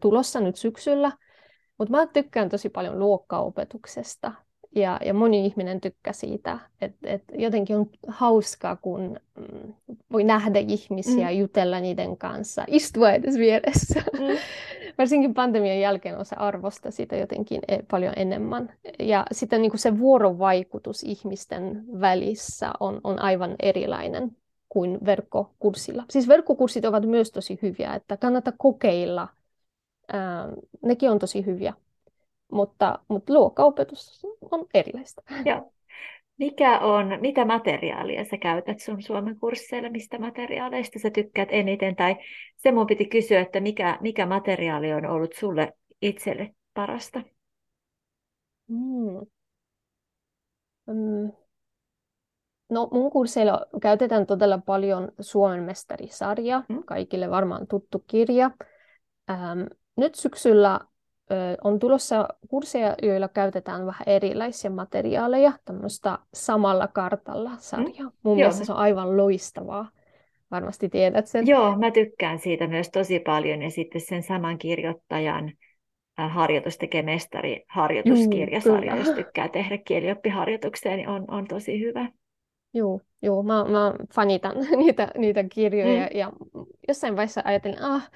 tulossa 0.00 0.40
nyt 0.40 0.56
syksyllä. 0.56 1.12
Mutta 1.78 1.96
mä 1.96 2.06
tykkään 2.06 2.48
tosi 2.48 2.68
paljon 2.68 2.98
luokkaopetuksesta 2.98 4.32
ja, 4.74 4.98
ja 5.04 5.14
moni 5.14 5.46
ihminen 5.46 5.80
tykkää 5.80 6.12
siitä, 6.12 6.58
että 6.80 7.08
et 7.08 7.22
jotenkin 7.34 7.76
on 7.76 7.90
hauskaa, 8.08 8.76
kun 8.76 9.20
mm, 9.36 9.74
voi 10.12 10.24
nähdä 10.24 10.58
ihmisiä, 10.58 11.30
mm. 11.30 11.38
jutella 11.38 11.80
niiden 11.80 12.16
kanssa, 12.16 12.64
istua 12.68 13.10
edes 13.10 13.38
vieressä. 13.38 14.02
Mm. 14.12 14.36
Varsinkin 14.98 15.34
pandemian 15.34 15.80
jälkeen 15.80 16.18
on 16.18 16.24
se 16.24 16.36
arvosta 16.36 16.90
sitä 16.90 17.16
jotenkin 17.16 17.60
e, 17.68 17.78
paljon 17.90 18.12
enemmän. 18.16 18.72
Ja 18.98 19.26
sitten 19.32 19.62
niin 19.62 19.78
se 19.78 19.98
vuorovaikutus 19.98 21.02
ihmisten 21.02 21.84
välissä 22.00 22.72
on, 22.80 23.00
on 23.04 23.22
aivan 23.22 23.56
erilainen 23.62 24.36
kuin 24.68 24.98
verkkokurssilla. 25.04 26.04
Siis 26.10 26.28
verkkokurssit 26.28 26.84
ovat 26.84 27.06
myös 27.06 27.30
tosi 27.30 27.58
hyviä, 27.62 27.94
että 27.94 28.16
kannattaa 28.16 28.52
kokeilla– 28.58 29.28
ää, 30.12 30.48
nekin 30.82 31.10
on 31.10 31.18
tosi 31.18 31.46
hyviä, 31.46 31.74
mutta, 32.52 32.98
mutta 33.08 33.32
luokkaopetus 33.32 34.26
on 34.50 34.66
erilaista. 34.74 35.22
Joo. 35.46 35.72
Mikä 36.38 36.78
on, 36.78 37.18
mitä 37.20 37.44
materiaalia 37.44 38.24
sä 38.24 38.38
käytät 38.38 38.80
sun 38.80 39.02
Suomen 39.02 39.36
kursseilla, 39.36 39.90
mistä 39.90 40.18
materiaaleista 40.18 40.98
sä 40.98 41.10
tykkäät 41.10 41.48
eniten? 41.52 41.96
Tai 41.96 42.16
se 42.56 42.72
mun 42.72 42.86
piti 42.86 43.06
kysyä, 43.06 43.40
että 43.40 43.60
mikä, 43.60 43.98
mikä 44.00 44.26
materiaali 44.26 44.92
on 44.92 45.06
ollut 45.06 45.32
sulle 45.32 45.72
itselle 46.02 46.54
parasta? 46.74 47.22
Mm. 48.68 49.26
Mm. 50.86 51.32
No 52.70 52.88
mun 52.92 53.10
kursseilla 53.10 53.66
käytetään 53.82 54.26
todella 54.26 54.58
paljon 54.58 55.12
Suomen 55.20 55.62
mestarisarja, 55.62 56.62
mm. 56.68 56.82
kaikille 56.84 57.30
varmaan 57.30 57.66
tuttu 57.66 58.04
kirja. 58.06 58.50
Ähm, 59.30 59.62
nyt 59.96 60.14
syksyllä 60.14 60.80
on 61.64 61.78
tulossa 61.78 62.28
kursseja, 62.48 62.94
joilla 63.02 63.28
käytetään 63.28 63.86
vähän 63.86 64.02
erilaisia 64.06 64.70
materiaaleja, 64.70 65.52
tämmöistä 65.64 66.18
samalla 66.34 66.88
kartalla 66.88 67.50
sarjaa. 67.58 68.10
Mm. 68.10 68.16
Mun 68.22 68.32
Joo. 68.32 68.34
mielestä 68.34 68.64
se 68.64 68.72
on 68.72 68.78
aivan 68.78 69.16
loistavaa. 69.16 69.90
Varmasti 70.50 70.88
tiedät 70.88 71.26
sen. 71.26 71.46
Joo, 71.46 71.78
mä 71.78 71.90
tykkään 71.90 72.38
siitä 72.38 72.66
myös 72.66 72.90
tosi 72.90 73.18
paljon 73.18 73.62
ja 73.62 73.70
sitten 73.70 74.00
sen 74.00 74.22
saman 74.22 74.58
kirjoittajan 74.58 75.52
harjoitus 76.28 76.78
tekee 76.78 77.02
mestari 77.02 77.64
harjoituskirjasarja, 77.68 78.96
jos 78.96 79.10
tykkää 79.10 79.48
tehdä 79.48 79.78
kielioppiharjoituksia, 79.78 80.96
niin 80.96 81.08
on, 81.08 81.24
on 81.28 81.46
tosi 81.46 81.80
hyvä. 81.80 82.08
Joo, 82.74 83.00
joo 83.22 83.42
mä, 83.42 83.64
mä 83.64 83.94
fanitan 84.14 84.56
niitä, 84.78 85.08
niitä 85.18 85.44
kirjoja 85.44 86.02
mm. 86.02 86.18
ja 86.18 86.32
jossain 86.88 87.16
vaiheessa 87.16 87.42
ajattelin, 87.44 87.82
ah, 87.82 88.10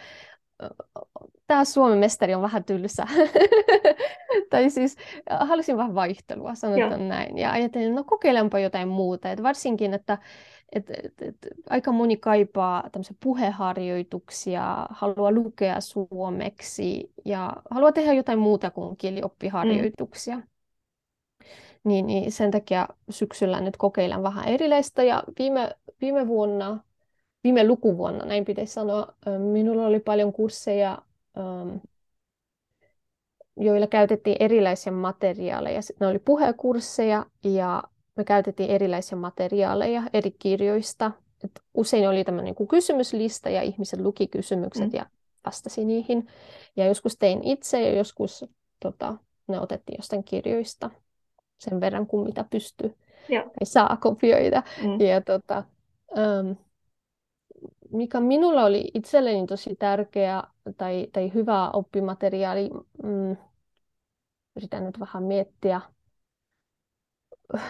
tämä 1.46 1.64
Suomen 1.64 1.99
mestari 1.99 2.34
on 2.34 2.42
vähän 2.42 2.64
tylsä. 2.64 3.06
tai 4.50 4.70
siis 4.70 4.96
halusin 5.40 5.76
vähän 5.76 5.94
vaihtelua, 5.94 6.54
sanotaan 6.54 7.08
näin. 7.08 7.38
Ja 7.38 7.52
ajattelin, 7.52 7.94
no 7.94 8.04
kokeilenpa 8.04 8.58
jotain 8.58 8.88
muuta. 8.88 9.30
Et 9.30 9.42
varsinkin, 9.42 9.94
että 9.94 10.18
et, 10.73 10.90
et, 10.90 11.23
et, 11.23 11.37
aika 11.70 11.92
moni 11.92 12.16
kaipaa 12.16 12.90
puheharjoituksia, 13.20 14.87
haluaa 14.90 15.32
lukea 15.32 15.80
suomeksi 15.80 17.12
ja 17.25 17.52
haluaa 17.70 17.92
tehdä 17.92 18.12
jotain 18.12 18.38
muuta 18.38 18.70
kuin 18.70 18.96
kielioppiharjoituksia. 18.96 20.37
Mm. 20.37 20.42
Niin, 21.84 22.06
niin 22.06 22.32
sen 22.32 22.50
takia 22.50 22.88
syksyllä 23.11 23.61
nyt 23.61 23.76
kokeilen 23.76 24.23
vähän 24.23 24.49
erilaista. 24.49 25.02
Ja 25.02 25.23
viime, 25.38 25.70
viime 26.00 26.28
vuonna 26.28 26.78
viime 27.44 27.66
lukuvuonna, 27.66 28.24
näin 28.24 28.44
pitäisi 28.44 28.72
sanoa, 28.72 29.14
minulla 29.38 29.86
oli 29.86 30.00
paljon 30.00 30.32
kursseja, 30.32 30.98
joilla 33.56 33.86
käytettiin 33.86 34.36
erilaisia 34.40 34.92
materiaaleja. 34.92 35.80
Ne 36.00 36.06
oli 36.06 36.18
puhekursseja 36.18 37.26
ja 37.44 37.82
me 38.16 38.24
käytettiin 38.24 38.70
erilaisia 38.70 39.18
materiaaleja 39.18 40.02
eri 40.12 40.30
kirjoista. 40.38 41.10
Et 41.44 41.60
usein 41.74 42.08
oli 42.08 42.24
tämmöinen 42.24 42.54
niin 42.58 42.68
kysymyslista 42.68 43.50
ja 43.50 43.62
ihmiset 43.62 44.00
luki 44.00 44.26
kysymykset 44.26 44.92
mm. 44.92 44.96
ja 44.98 45.06
vastasi 45.46 45.84
niihin. 45.84 46.26
Ja 46.76 46.86
joskus 46.86 47.16
tein 47.16 47.44
itse 47.44 47.82
ja 47.82 47.96
joskus 47.96 48.44
tota, 48.80 49.16
ne 49.48 49.60
otettiin 49.60 49.98
jostain 49.98 50.24
kirjoista 50.24 50.90
sen 51.58 51.80
verran 51.80 52.06
kuin 52.06 52.24
mitä 52.26 52.44
pystyy 52.50 52.94
ja 53.60 53.66
saa 53.66 53.96
kopioida. 54.00 54.62
Mm. 54.82 55.00
Ja 55.00 55.20
tota, 55.20 55.64
um, 56.40 56.56
mikä 57.94 58.20
minulla 58.20 58.64
oli 58.64 58.90
itselleni 58.94 59.46
tosi 59.46 59.76
tärkeä 59.76 60.42
tai, 60.76 61.08
tai 61.12 61.34
hyvä 61.34 61.70
oppimateriaali, 61.70 62.70
mm, 63.02 63.36
yritän 64.56 64.84
nyt 64.84 65.00
vähän 65.00 65.22
miettiä. 65.22 65.80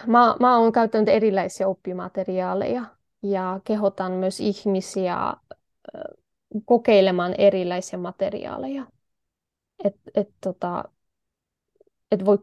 Mä, 0.07 0.35
mä 0.39 0.57
olen 0.57 0.71
käyttänyt 0.71 1.09
erilaisia 1.09 1.67
oppimateriaaleja 1.67 2.85
ja 3.23 3.59
kehotan 3.63 4.11
myös 4.11 4.39
ihmisiä 4.39 5.33
kokeilemaan 6.65 7.35
erilaisia 7.37 7.99
materiaaleja. 7.99 8.85
Et, 9.83 9.95
et, 10.15 10.29
tota, 10.41 10.83
et 12.11 12.25
voi 12.25 12.37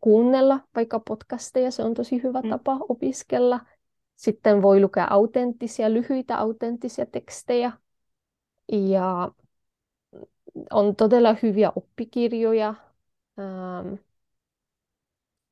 kuunnella 0.00 0.60
vaikka 0.74 1.00
podcasteja, 1.00 1.70
se 1.70 1.82
on 1.84 1.94
tosi 1.94 2.22
hyvä 2.22 2.40
mm. 2.40 2.50
tapa 2.50 2.78
opiskella. 2.88 3.60
Sitten 4.22 4.62
voi 4.62 4.80
lukea 4.80 5.06
autenttisia, 5.10 5.92
lyhyitä 5.92 6.38
autenttisia 6.38 7.06
tekstejä. 7.06 7.72
Ja 8.72 9.32
on 10.70 10.96
todella 10.96 11.36
hyviä 11.42 11.72
oppikirjoja. 11.76 12.74
Ähm, 13.38 13.94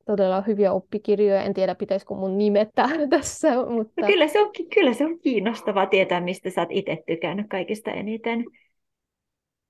todella 0.05 0.41
hyviä 0.41 0.71
oppikirjoja. 0.71 1.43
En 1.43 1.53
tiedä, 1.53 1.75
pitäisikö 1.75 2.13
mun 2.13 2.37
nimetä 2.37 2.89
tässä. 3.09 3.55
Mutta... 3.65 4.01
No 4.01 4.07
kyllä, 4.07 4.27
se 4.27 4.41
on, 4.41 4.51
kyllä 4.73 4.93
se 4.93 5.05
on 5.05 5.19
kiinnostavaa 5.19 5.85
tietää, 5.85 6.21
mistä 6.21 6.49
sä 6.49 6.61
oot 6.61 6.71
itse 6.71 7.03
tykännyt 7.07 7.47
kaikista 7.49 7.91
eniten. 7.91 8.45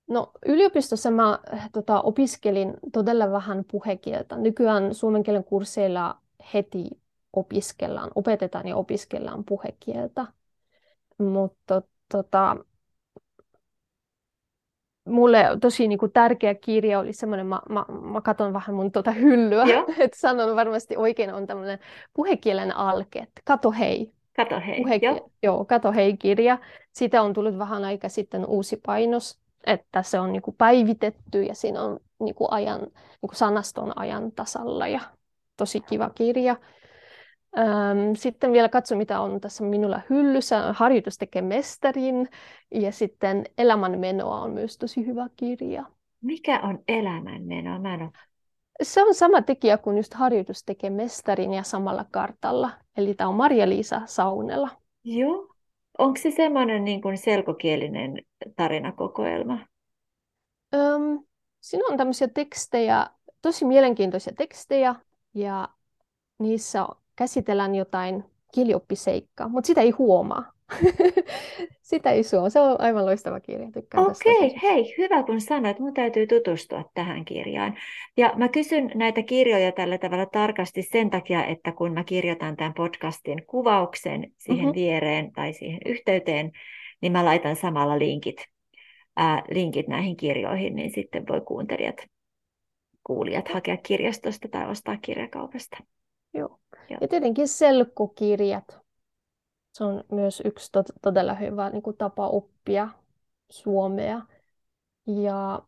No 0.08 0.31
yliopistossa 0.46 1.12
mä 1.12 1.39
tota, 1.74 2.01
opiskelin 2.01 2.74
todella 2.93 3.31
vähän 3.31 3.65
puhekieltä. 3.72 4.38
Nykyään 4.38 4.96
suomen 4.96 5.24
kielen 5.24 5.43
kursseilla 5.43 6.17
heti 6.53 7.01
opiskellaan, 7.34 8.12
opetetaan 8.16 8.68
ja 8.68 8.76
opiskellaan 8.76 9.44
puhekieltä. 9.46 10.26
Mutta 11.18 11.82
tota, 12.12 12.58
mulle 15.06 15.46
tosi 15.62 15.88
niin 15.88 16.00
kuin, 16.00 16.12
tärkeä 16.12 16.56
kirja 16.56 17.00
oli 17.00 17.14
semmoinen, 17.14 17.46
mä, 17.46 17.62
mä, 17.70 17.86
mä 18.02 18.22
katson 18.22 18.54
vähän 18.54 18.76
mun 18.76 18.92
tuota 18.92 19.12
hyllyä, 19.12 19.64
että 20.00 20.20
sanon 20.20 20.56
varmasti 20.56 20.98
oikein, 20.98 21.34
on 21.34 21.48
tämmöinen 21.48 21.80
puhekielen 22.14 22.76
alke, 22.76 23.28
kato 23.46 23.72
hei. 23.72 24.12
Kato 24.36 24.60
hei, 24.68 24.82
Puheki- 24.84 25.06
joo. 25.06 25.32
joo. 25.44 25.66
Kato 25.66 25.92
hei 25.92 26.18
kirja. 26.18 26.58
Siitä 26.94 27.22
on 27.22 27.34
tullut 27.34 27.58
vähän 27.58 27.86
aika 27.86 28.10
sitten 28.10 28.46
uusi 28.46 28.82
painos, 28.86 29.40
että 29.66 30.04
se 30.04 30.20
on 30.20 30.32
niin 30.32 30.42
kuin, 30.42 30.56
päivitetty 30.58 31.44
ja 31.44 31.56
siinä 31.56 31.82
on 31.82 32.00
niin 32.20 32.36
kuin, 32.36 32.48
ajan, 32.52 32.80
niin 32.82 32.92
kuin 33.22 33.36
sanaston 33.36 34.00
ajan 34.00 34.32
tasalla 34.32 34.88
ja 34.88 35.00
tosi 35.58 35.82
kiva 35.82 36.10
kirja. 36.10 36.56
Sitten 38.15 38.51
vielä 38.51 38.70
katso, 38.70 38.96
mitä 38.96 39.22
on 39.22 39.41
tässä 39.41 39.63
minulla 39.63 40.01
hyllyssä. 40.10 40.74
Harjoitus 40.74 41.17
tekee 41.17 41.41
mestarin 41.41 42.29
ja 42.72 42.91
sitten 42.91 43.43
Elämänmenoa 43.58 44.41
on 44.41 44.51
myös 44.51 44.77
tosi 44.77 45.05
hyvä 45.05 45.29
kirja. 45.36 45.86
Mikä 46.22 46.60
on 46.60 46.79
elämänmenoa? 46.88 47.79
Mä 47.79 47.93
en 47.93 48.01
ole... 48.01 48.12
Se 48.84 49.03
on 49.03 49.15
sama 49.15 49.41
tekijä 49.41 49.77
kuin 49.77 49.98
just 49.98 50.13
harjoitus 50.13 50.63
tekee 50.63 50.89
mestarin 50.89 51.53
ja 51.53 51.63
samalla 51.63 52.05
kartalla. 52.12 52.72
Eli 52.98 53.13
tämä 53.13 53.27
on 53.27 53.36
Maria-Liisa 53.36 54.01
Saunella. 54.05 54.70
Joo. 55.03 55.55
Onko 55.98 56.20
se 56.22 56.31
semmoinen 56.31 56.84
niin 56.84 57.01
kuin 57.01 57.17
selkokielinen 57.17 58.17
tarinakokoelma? 58.55 59.60
Öm, 60.74 61.20
siinä 61.62 61.88
on 61.91 61.98
tämmöisiä 61.98 62.27
tekstejä, 62.27 63.08
tosi 63.41 63.65
mielenkiintoisia 63.65 64.34
tekstejä 64.38 64.96
ja 65.34 65.70
niissä 66.39 66.86
käsitellään 67.22 67.75
jotain 67.75 68.24
kielioppiseikkaa, 68.54 69.48
mutta 69.48 69.68
sitä 69.68 69.82
ei 69.82 69.90
huomaa. 69.90 70.51
sitä 71.92 72.12
ei 72.12 72.24
suo. 72.24 72.50
Se 72.50 72.60
on 72.60 72.82
aivan 72.82 73.06
loistava 73.06 73.40
kirja. 73.40 73.68
Okei, 73.68 74.48
okay, 74.48 74.60
hei, 74.63 74.96
hyvä 74.98 75.24
kun 75.24 75.42
sanoit. 75.42 75.80
Mun 75.80 75.94
täytyy 75.94 76.28
tutustua 76.28 76.84
tähän 76.94 77.25
kirjaan. 77.25 77.78
Ja 78.18 78.34
mä 78.36 78.50
kysyn 78.50 78.92
näitä 78.96 79.24
kirjoja 79.24 79.72
tällä 79.72 79.98
tavalla 79.98 80.25
tarkasti 80.25 80.82
sen 80.82 81.10
takia, 81.10 81.46
että 81.46 81.72
kun 81.72 81.94
mä 81.94 82.04
kirjoitan 82.04 82.56
tämän 82.56 82.74
podcastin 82.74 83.46
kuvauksen 83.48 84.32
siihen 84.38 84.66
mm-hmm. 84.66 84.75
viereen 84.75 85.32
tai 85.32 85.54
siihen 85.54 85.80
yhteyteen, 85.86 86.51
niin 87.01 87.12
mä 87.12 87.25
laitan 87.25 87.56
samalla 87.56 88.00
linkit, 88.00 88.46
ää, 89.16 89.44
linkit 89.50 89.88
näihin 89.88 90.18
kirjoihin, 90.18 90.75
niin 90.75 90.92
sitten 90.92 91.28
voi 91.28 91.42
kuuntelijat, 91.42 91.98
kuulijat 93.04 93.48
hakea 93.48 93.78
kirjastosta 93.78 94.48
tai 94.48 94.70
ostaa 94.70 94.98
kirjakaupasta. 94.98 95.78
Joo. 96.34 96.60
Ja 97.02 97.08
tietenkin 97.08 97.48
selkkokirjat. 97.48 98.80
Se 99.74 99.84
on 99.84 100.04
myös 100.12 100.42
yksi 100.46 100.72
to- 100.72 100.84
todella 101.02 101.34
hyvä 101.34 101.70
niin 101.70 101.82
kuin 101.82 101.98
tapa 101.98 102.28
oppia 102.28 102.90
suomea. 103.50 104.22
Ja 105.08 105.62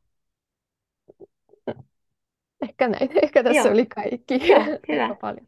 ehkä 2.61 2.87
näin. 2.87 3.09
Ehkä 3.23 3.43
tässä 3.43 3.61
Joo. 3.61 3.73
oli 3.73 3.85
kaikki. 3.85 4.47
Joo, 4.47 4.63
hyvä. 4.87 5.15
paljon. 5.21 5.47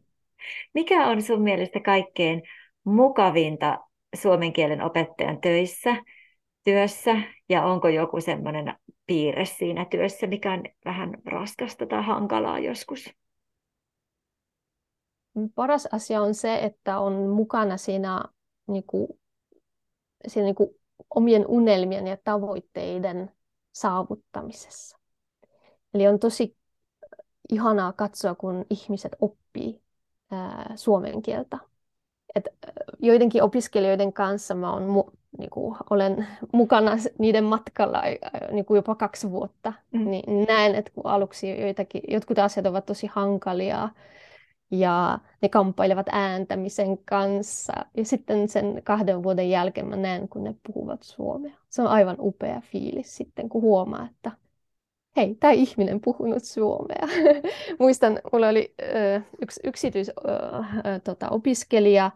Mikä 0.74 1.06
on 1.06 1.22
sun 1.22 1.42
mielestä 1.42 1.80
kaikkein 1.80 2.42
mukavinta 2.84 3.78
suomen 4.22 4.52
kielen 4.52 4.82
opettajan 4.82 5.40
töissä, 5.40 5.96
työssä, 6.64 7.16
ja 7.48 7.64
onko 7.64 7.88
joku 7.88 8.20
semmoinen 8.20 8.74
piirre 9.06 9.44
siinä 9.44 9.84
työssä, 9.84 10.26
mikä 10.26 10.52
on 10.52 10.62
vähän 10.84 11.10
raskasta 11.24 11.86
tai 11.86 12.02
hankalaa 12.02 12.58
joskus? 12.58 13.14
Paras 15.54 15.88
asia 15.92 16.22
on 16.22 16.34
se, 16.34 16.58
että 16.58 16.98
on 16.98 17.12
mukana 17.12 17.76
siinä, 17.76 18.24
niin 18.66 18.84
kuin, 18.86 19.08
siinä 20.26 20.44
niin 20.44 20.54
kuin 20.54 20.70
omien 21.14 21.46
unelmien 21.46 22.06
ja 22.06 22.16
tavoitteiden 22.24 23.30
saavuttamisessa. 23.72 24.98
Eli 25.94 26.08
on 26.08 26.18
tosi 26.18 26.56
ihanaa 27.48 27.92
katsoa, 27.92 28.34
kun 28.34 28.66
ihmiset 28.70 29.16
oppii 29.20 29.82
ää, 30.30 30.72
suomen 30.76 31.22
kieltä. 31.22 31.58
Et 32.34 32.48
joidenkin 32.98 33.42
opiskelijoiden 33.42 34.12
kanssa 34.12 34.54
mä 34.54 34.72
on 34.72 34.82
mu, 34.82 35.04
niin 35.38 35.50
kuin, 35.50 35.76
olen 35.90 36.26
mukana 36.52 36.96
niiden 37.18 37.44
matkalla 37.44 38.02
niin 38.50 38.64
kuin 38.64 38.76
jopa 38.76 38.94
kaksi 38.94 39.30
vuotta, 39.30 39.72
mm. 39.92 40.10
niin 40.10 40.46
näen, 40.48 40.74
että 40.74 40.90
kun 40.94 41.06
aluksi 41.06 41.60
joitakin, 41.60 42.02
jotkut 42.08 42.38
asiat 42.38 42.66
ovat 42.66 42.86
tosi 42.86 43.06
hankalia 43.06 43.88
ja 44.70 45.18
ne 45.42 45.48
kamppailevat 45.48 46.06
ääntämisen 46.12 46.98
kanssa. 46.98 47.72
Ja 47.96 48.04
sitten 48.04 48.48
sen 48.48 48.80
kahden 48.84 49.22
vuoden 49.22 49.50
jälkeen 49.50 49.86
mä 49.86 49.96
näen, 49.96 50.28
kun 50.28 50.44
ne 50.44 50.54
puhuvat 50.66 51.02
suomea. 51.02 51.56
Se 51.68 51.82
on 51.82 51.88
aivan 51.88 52.16
upea 52.18 52.60
fiilis 52.60 53.16
sitten, 53.16 53.48
kun 53.48 53.62
huomaa, 53.62 54.08
että 54.10 54.32
hei, 55.16 55.34
tämä 55.34 55.52
ihminen 55.52 56.00
puhunut 56.00 56.44
suomea. 56.44 57.08
Muistan, 57.80 58.20
mulla 58.32 58.48
oli 58.48 58.74
ö, 58.82 59.20
yksi 59.42 59.60
yksityisopiskelija, 59.64 61.00
tota, 61.04 61.28
opiskelija. 61.28 62.10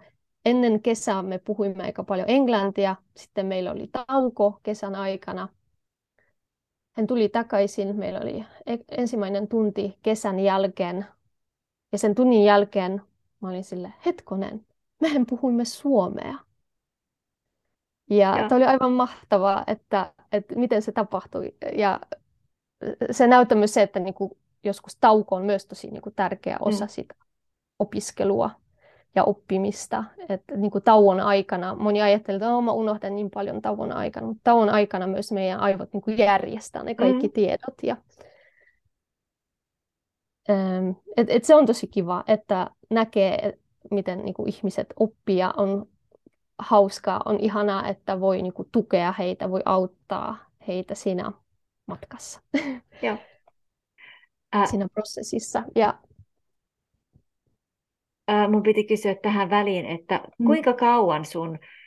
ennen 0.44 0.82
kesää 0.82 1.22
me 1.22 1.38
puhuimme 1.38 1.82
aika 1.82 2.04
paljon 2.04 2.30
englantia, 2.30 2.96
sitten 3.16 3.46
meillä 3.46 3.72
oli 3.72 3.90
tauko 4.06 4.60
kesän 4.62 4.94
aikana. 4.94 5.48
Hän 6.92 7.06
tuli 7.06 7.28
takaisin, 7.28 7.96
meillä 7.96 8.20
oli 8.20 8.44
e-, 8.66 8.98
ensimmäinen 8.98 9.48
tunti 9.48 9.98
kesän 10.02 10.40
jälkeen, 10.40 11.06
ja 11.92 11.98
sen 11.98 12.14
tunnin 12.14 12.44
jälkeen 12.44 13.02
mä 13.40 13.48
olin 13.48 13.64
sille, 13.64 13.92
hetkonen, 14.06 14.66
mehän 15.00 15.26
puhuimme 15.26 15.64
suomea. 15.64 16.34
Ja, 18.10 18.38
ja. 18.38 18.48
tämä 18.48 18.56
oli 18.56 18.64
aivan 18.64 18.92
mahtavaa, 18.92 19.64
että, 19.66 20.12
että 20.32 20.54
miten 20.54 20.82
se 20.82 20.92
tapahtui. 20.92 21.54
Ja 21.76 22.00
se 23.10 23.26
näyttää 23.26 23.58
myös 23.58 23.74
se, 23.74 23.82
että 23.82 24.00
niin 24.00 24.14
kuin 24.14 24.30
joskus 24.64 24.96
tauko 24.96 25.36
on 25.36 25.44
myös 25.44 25.66
tosi 25.66 25.90
niin 25.90 26.02
kuin 26.02 26.14
tärkeä 26.14 26.56
osa 26.60 26.84
mm. 26.84 26.88
sitä 26.88 27.14
opiskelua 27.78 28.50
ja 29.14 29.24
oppimista. 29.24 30.04
Että 30.28 30.56
niin 30.56 30.70
kuin 30.70 30.84
tauon 30.84 31.20
aikana, 31.20 31.74
moni 31.74 32.02
ajattelee, 32.02 32.36
että 32.36 32.54
oh, 32.54 32.62
mä 32.62 32.72
unohdan 32.72 33.16
niin 33.16 33.30
paljon 33.30 33.62
tauon 33.62 33.92
aikana, 33.92 34.26
mutta 34.26 34.40
tauon 34.44 34.68
aikana 34.68 35.06
myös 35.06 35.32
meidän 35.32 35.60
aivot 35.60 35.92
niin 35.92 36.02
kuin 36.02 36.18
järjestää 36.18 36.82
ne 36.82 36.94
kaikki 36.94 37.26
mm. 37.26 37.32
tiedot. 37.32 37.74
Ja, 37.82 37.96
et, 41.16 41.30
et 41.30 41.44
se 41.44 41.54
on 41.54 41.66
tosi 41.66 41.86
kiva, 41.86 42.24
että 42.26 42.70
näkee, 42.90 43.58
miten 43.90 44.24
niin 44.24 44.34
kuin 44.34 44.48
ihmiset 44.48 44.86
oppia 44.96 45.54
on 45.56 45.88
hauskaa, 46.58 47.22
on 47.24 47.40
ihanaa, 47.40 47.88
että 47.88 48.20
voi 48.20 48.42
niin 48.42 48.52
kuin, 48.52 48.68
tukea 48.72 49.12
heitä, 49.12 49.50
voi 49.50 49.62
auttaa 49.64 50.36
heitä 50.68 50.94
siinä 50.94 51.32
matkassa 51.86 52.40
Joo. 53.02 53.16
siinä 54.70 54.88
prosessissa. 54.94 55.62
Ja... 55.74 55.98
Ää, 58.28 58.48
mun 58.48 58.62
piti 58.62 58.84
kysyä 58.84 59.14
tähän 59.14 59.50
väliin, 59.50 59.86
että 59.86 60.20
mm. 60.38 60.46
kuinka 60.46 60.72
kauan 60.72 61.24
sun 61.24 61.58
ää, 61.58 61.79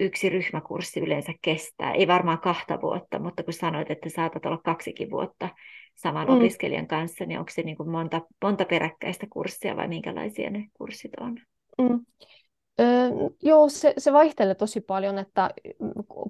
yksi 0.00 0.28
ryhmäkurssi 0.28 1.00
yleensä 1.00 1.32
kestää? 1.42 1.92
Ei 1.92 2.08
varmaan 2.08 2.38
kahta 2.38 2.80
vuotta, 2.82 3.18
mutta 3.18 3.42
kun 3.42 3.52
sanoit, 3.52 3.90
että 3.90 4.08
saatat 4.08 4.46
olla 4.46 4.58
kaksikin 4.64 5.10
vuotta 5.10 5.48
saman 5.94 6.28
mm. 6.28 6.36
opiskelijan 6.36 6.86
kanssa, 6.86 7.24
niin 7.24 7.38
onko 7.38 7.50
se 7.54 7.62
niin 7.62 7.76
kuin 7.76 7.90
monta, 7.90 8.20
monta 8.44 8.64
peräkkäistä 8.64 9.26
kurssia 9.30 9.76
vai 9.76 9.88
minkälaisia 9.88 10.50
ne 10.50 10.66
kurssit 10.74 11.12
on? 11.20 11.38
Mm. 11.78 12.06
Öö, 12.80 13.10
joo, 13.42 13.68
se, 13.68 13.94
se 13.98 14.12
vaihtelee 14.12 14.54
tosi 14.54 14.80
paljon, 14.80 15.18
että 15.18 15.50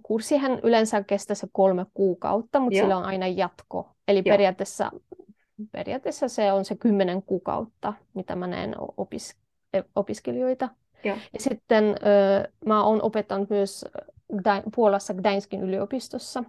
kurssihan 0.02 0.60
yleensä 0.62 1.04
kestää 1.04 1.34
se 1.34 1.46
kolme 1.52 1.86
kuukautta, 1.94 2.60
mutta 2.60 2.76
joo. 2.76 2.84
sillä 2.84 2.96
on 2.96 3.04
aina 3.04 3.26
jatko. 3.26 3.90
Eli 4.08 4.22
periaatteessa, 4.22 4.90
periaatteessa 5.72 6.28
se 6.28 6.52
on 6.52 6.64
se 6.64 6.76
kymmenen 6.76 7.22
kuukautta, 7.22 7.92
mitä 8.14 8.36
mä 8.36 8.46
näen 8.46 8.74
opis, 8.96 9.36
e, 9.72 9.82
opiskelijoita. 9.94 10.68
Joo. 11.04 11.16
Ja 11.32 11.40
sitten 11.40 11.84
öö, 11.84 12.50
mä 12.66 12.84
oon 12.84 13.02
opettanut 13.02 13.50
myös 13.50 13.84
Puolassa 14.74 15.14
Gdańskin 15.14 15.62
yliopistossa, 15.62 16.44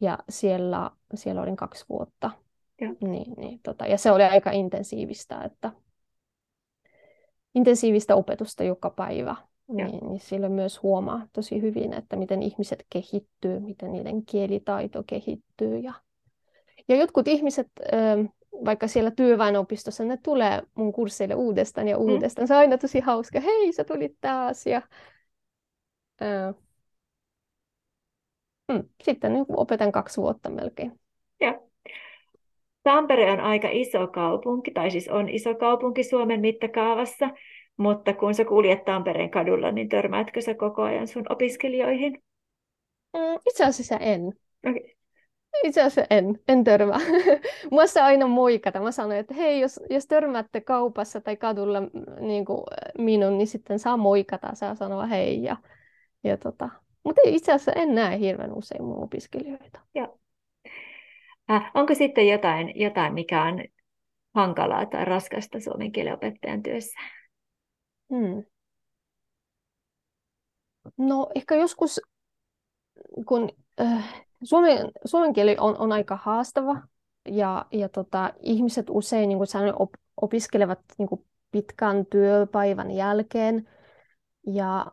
ja 0.00 0.18
siellä, 0.28 0.90
siellä 1.14 1.42
olin 1.42 1.56
kaksi 1.56 1.84
vuotta. 1.88 2.30
Niin, 3.00 3.34
niin, 3.36 3.60
tota, 3.62 3.86
ja 3.86 3.98
se 3.98 4.10
oli 4.10 4.22
aika 4.22 4.50
intensiivistä, 4.50 5.42
että 5.44 5.72
intensiivistä 7.54 8.16
opetusta 8.16 8.64
joka 8.64 8.90
päivä, 8.90 9.36
niin, 9.68 10.08
niin 10.08 10.20
sillä 10.20 10.48
myös 10.48 10.82
huomaa 10.82 11.26
tosi 11.32 11.62
hyvin, 11.62 11.92
että 11.92 12.16
miten 12.16 12.42
ihmiset 12.42 12.86
kehittyy, 12.90 13.60
miten 13.60 13.92
niiden 13.92 14.26
kielitaito 14.26 15.02
kehittyy. 15.06 15.78
Ja, 15.78 15.92
ja 16.88 16.96
jotkut 16.96 17.28
ihmiset, 17.28 17.68
ähm, 17.94 18.26
vaikka 18.64 18.88
siellä 18.88 19.10
työväenopistossa, 19.10 20.04
ne 20.04 20.16
tulee 20.16 20.62
mun 20.74 20.92
kursseille 20.92 21.34
uudestaan 21.34 21.88
ja 21.88 21.96
mm. 21.96 22.02
uudestaan. 22.02 22.44
Mm. 22.44 22.48
Se 22.48 22.54
on 22.54 22.60
aina 22.60 22.78
tosi 22.78 23.00
hauska. 23.00 23.40
Hei, 23.40 23.72
sä 23.72 23.84
tulit 23.84 24.16
taas. 24.20 24.66
Ja, 24.66 24.82
äh, 26.22 26.54
mm, 28.72 28.84
sitten 29.02 29.32
niin 29.32 29.46
opetan 29.48 29.92
kaksi 29.92 30.20
vuotta 30.20 30.50
melkein. 30.50 31.00
Ja. 31.40 31.60
Tampere 32.82 33.32
on 33.32 33.40
aika 33.40 33.68
iso 33.70 34.06
kaupunki, 34.06 34.70
tai 34.70 34.90
siis 34.90 35.08
on 35.08 35.28
iso 35.28 35.54
kaupunki 35.54 36.02
Suomen 36.02 36.40
mittakaavassa, 36.40 37.30
mutta 37.76 38.12
kun 38.12 38.34
sä 38.34 38.44
kuljet 38.44 38.84
Tampereen 38.84 39.30
kadulla, 39.30 39.72
niin 39.72 39.88
törmäätkö 39.88 40.40
sä 40.40 40.54
koko 40.54 40.82
ajan 40.82 41.08
sun 41.08 41.24
opiskelijoihin? 41.28 42.22
Mm, 43.12 43.38
itse 43.46 43.64
asiassa 43.64 43.96
en. 43.96 44.32
Okay. 44.66 44.97
Itse 45.64 45.82
asiassa 45.82 46.06
en, 46.10 46.40
en 46.48 46.64
törmää. 46.64 46.98
Mua 47.70 47.86
saa 47.86 48.06
aina 48.06 48.26
moikata. 48.26 48.80
Mä 48.80 48.92
sanoin, 48.92 49.18
että 49.18 49.34
hei, 49.34 49.60
jos, 49.60 49.80
jos 49.90 50.06
törmäätte 50.06 50.60
kaupassa 50.60 51.20
tai 51.20 51.36
kadulla 51.36 51.78
niin 52.20 52.44
kuin 52.44 52.64
minun, 52.98 53.38
niin 53.38 53.46
sitten 53.46 53.78
saa 53.78 53.96
moikata, 53.96 54.54
saa 54.54 54.74
sanoa 54.74 55.06
hei. 55.06 55.42
Ja, 55.42 55.56
ja 56.24 56.36
tota. 56.36 56.68
Mutta 57.04 57.20
itse 57.24 57.52
asiassa 57.52 57.72
en 57.72 57.94
näe 57.94 58.18
hirveän 58.18 58.52
usein 58.52 58.84
mun 58.84 59.04
opiskelijoita. 59.04 59.80
Joo. 59.94 60.18
Äh, 61.50 61.70
onko 61.74 61.94
sitten 61.94 62.28
jotain, 62.28 62.80
jotain, 62.80 63.14
mikä 63.14 63.42
on 63.42 63.64
hankalaa 64.34 64.86
tai 64.86 65.04
raskasta 65.04 65.60
suomen 65.60 65.92
kielen 65.92 66.14
opettajan 66.14 66.62
työssä? 66.62 66.98
Hmm. 68.14 68.44
No 70.96 71.30
ehkä 71.34 71.54
joskus, 71.54 72.00
kun 73.26 73.50
äh, 73.80 74.27
suomen, 74.42 74.90
suomen 75.04 75.32
kieli 75.32 75.56
on, 75.60 75.78
on 75.78 75.92
aika 75.92 76.18
haastava 76.22 76.82
ja, 77.28 77.66
ja 77.72 77.88
tota, 77.88 78.32
ihmiset 78.40 78.86
usein, 78.90 79.28
niin 79.28 79.38
kuin 79.38 79.46
sanoin, 79.46 79.74
op, 79.78 79.90
opiskelevat 80.20 80.80
niin 80.98 81.08
kuin 81.08 81.24
pitkän 81.50 82.06
työpäivän 82.06 82.90
jälkeen 82.90 83.68
ja 84.46 84.86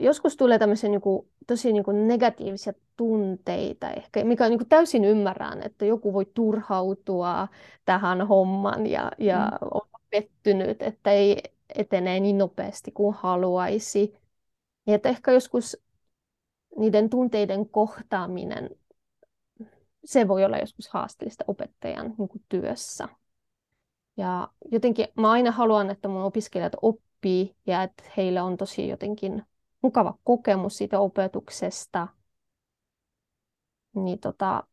joskus 0.00 0.36
tulee 0.36 0.58
tämmöisiä 0.58 0.90
niin 0.90 1.00
kuin, 1.00 1.28
tosi 1.46 1.72
niin 1.72 1.84
kuin 1.84 2.08
negatiivisia 2.08 2.72
tunteita 2.96 3.90
ehkä, 3.90 4.24
mikä 4.24 4.48
niin 4.48 4.58
kuin 4.58 4.68
täysin 4.68 5.04
ymmärrän, 5.04 5.62
että 5.62 5.84
joku 5.84 6.12
voi 6.12 6.26
turhautua 6.34 7.48
tähän 7.84 8.26
homman 8.26 8.86
ja, 8.86 9.12
ja 9.18 9.38
mm. 9.38 9.68
olla 9.70 10.00
pettynyt, 10.10 10.82
että 10.82 11.10
ei 11.12 11.42
etene 11.74 12.20
niin 12.20 12.38
nopeasti 12.38 12.90
kuin 12.90 13.14
haluaisi. 13.14 14.14
Ja 14.86 14.94
että 14.94 15.08
ehkä 15.08 15.32
joskus 15.32 15.87
niiden 16.76 17.10
tunteiden 17.10 17.68
kohtaaminen, 17.68 18.70
se 20.04 20.28
voi 20.28 20.44
olla 20.44 20.58
joskus 20.58 20.88
haasteellista 20.88 21.44
opettajan 21.48 22.14
niin 22.18 22.28
kuin 22.28 22.44
työssä. 22.48 23.08
Ja 24.16 24.48
jotenkin 24.72 25.06
mä 25.14 25.30
aina 25.30 25.50
haluan, 25.50 25.90
että 25.90 26.08
mun 26.08 26.22
opiskelijat 26.22 26.72
oppii 26.82 27.56
ja 27.66 27.82
että 27.82 28.04
heillä 28.16 28.44
on 28.44 28.56
tosi 28.56 28.88
jotenkin 28.88 29.42
mukava 29.82 30.18
kokemus 30.24 30.76
siitä 30.76 31.00
opetuksesta, 31.00 32.08
niin 33.94 34.18
tota, 34.18 34.64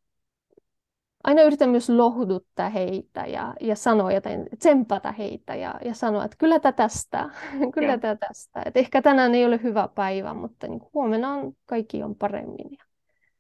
aina 1.25 1.41
yritän 1.41 1.69
myös 1.69 1.89
lohduttaa 1.89 2.69
heitä 2.69 3.25
ja, 3.25 3.53
ja 3.61 3.75
sanoa 3.75 4.11
jotain, 4.11 4.45
tsempata 4.59 5.11
heitä 5.11 5.55
ja, 5.55 5.79
ja 5.85 5.93
sanoa, 5.93 6.25
että 6.25 6.37
kyllä 6.37 6.59
tästä, 6.59 7.29
kyllä 7.75 7.97
tästä. 7.97 8.61
Että 8.65 8.79
ehkä 8.79 9.01
tänään 9.01 9.35
ei 9.35 9.45
ole 9.45 9.59
hyvä 9.63 9.87
päivä, 9.95 10.33
mutta 10.33 10.67
niin 10.67 10.81
huomenna 10.93 11.33
on, 11.33 11.53
kaikki 11.65 12.03
on 12.03 12.15
paremmin 12.15 12.71
ja 12.71 12.85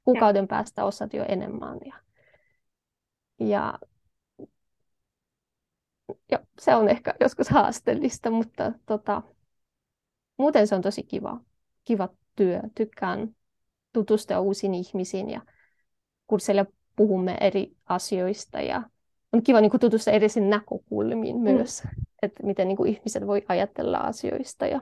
kuukauden 0.03 0.43
ja. 0.43 0.47
päästä 0.47 0.85
osat 0.85 1.13
jo 1.13 1.25
enemmän. 1.27 1.77
Ja, 1.85 1.93
ja 3.39 3.79
jo, 6.31 6.37
se 6.59 6.75
on 6.75 6.89
ehkä 6.89 7.13
joskus 7.21 7.49
haasteellista, 7.49 8.31
mutta 8.31 8.71
tota, 8.85 9.21
muuten 10.37 10.67
se 10.67 10.75
on 10.75 10.81
tosi 10.81 11.03
kiva 11.03 11.39
kiva 11.85 12.09
työ. 12.35 12.61
Tykkään 12.75 13.35
tutustua 13.93 14.39
uusiin 14.39 14.73
ihmisiin 14.73 15.29
ja 15.29 15.41
kursseilla 16.27 16.65
puhumme 16.95 17.37
eri 17.41 17.71
asioista 17.85 18.61
ja 18.61 18.83
on 19.35 19.43
kiva 19.43 19.61
niin 19.61 19.71
kuin, 19.71 19.81
tutustua 19.81 20.13
eri 20.13 20.27
näkökulmiin 20.49 21.35
mm. 21.35 21.41
myös, 21.41 21.83
mm. 21.83 22.03
että 22.21 22.43
miten 22.43 22.67
niin 22.67 22.77
kuin, 22.77 22.93
ihmiset 22.93 23.27
voi 23.27 23.45
ajatella 23.47 23.97
asioista 23.97 24.67
ja, 24.67 24.81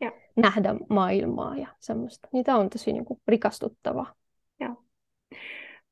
ja. 0.00 0.12
nähdä 0.36 0.74
maailmaa 0.88 1.56
ja 1.56 1.68
semmoista. 1.80 2.28
Niitä 2.32 2.56
on 2.56 2.70
tosi 2.70 2.92
niin 2.92 3.04
kuin, 3.04 3.20
rikastuttavaa. 3.28 4.14
Ja. 4.60 4.74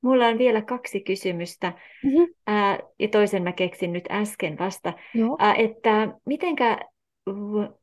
Mulla 0.00 0.26
on 0.26 0.38
vielä 0.38 0.62
kaksi 0.62 1.00
kysymystä, 1.00 1.72
mm-hmm. 2.04 2.34
ää, 2.46 2.78
ja 2.98 3.08
toisen 3.08 3.42
mä 3.42 3.52
keksin 3.52 3.92
nyt 3.92 4.04
äsken 4.10 4.58
vasta, 4.58 4.92
Joo. 5.14 5.36
Ää, 5.38 5.54
että 5.54 6.08
mitenkä, 6.26 6.78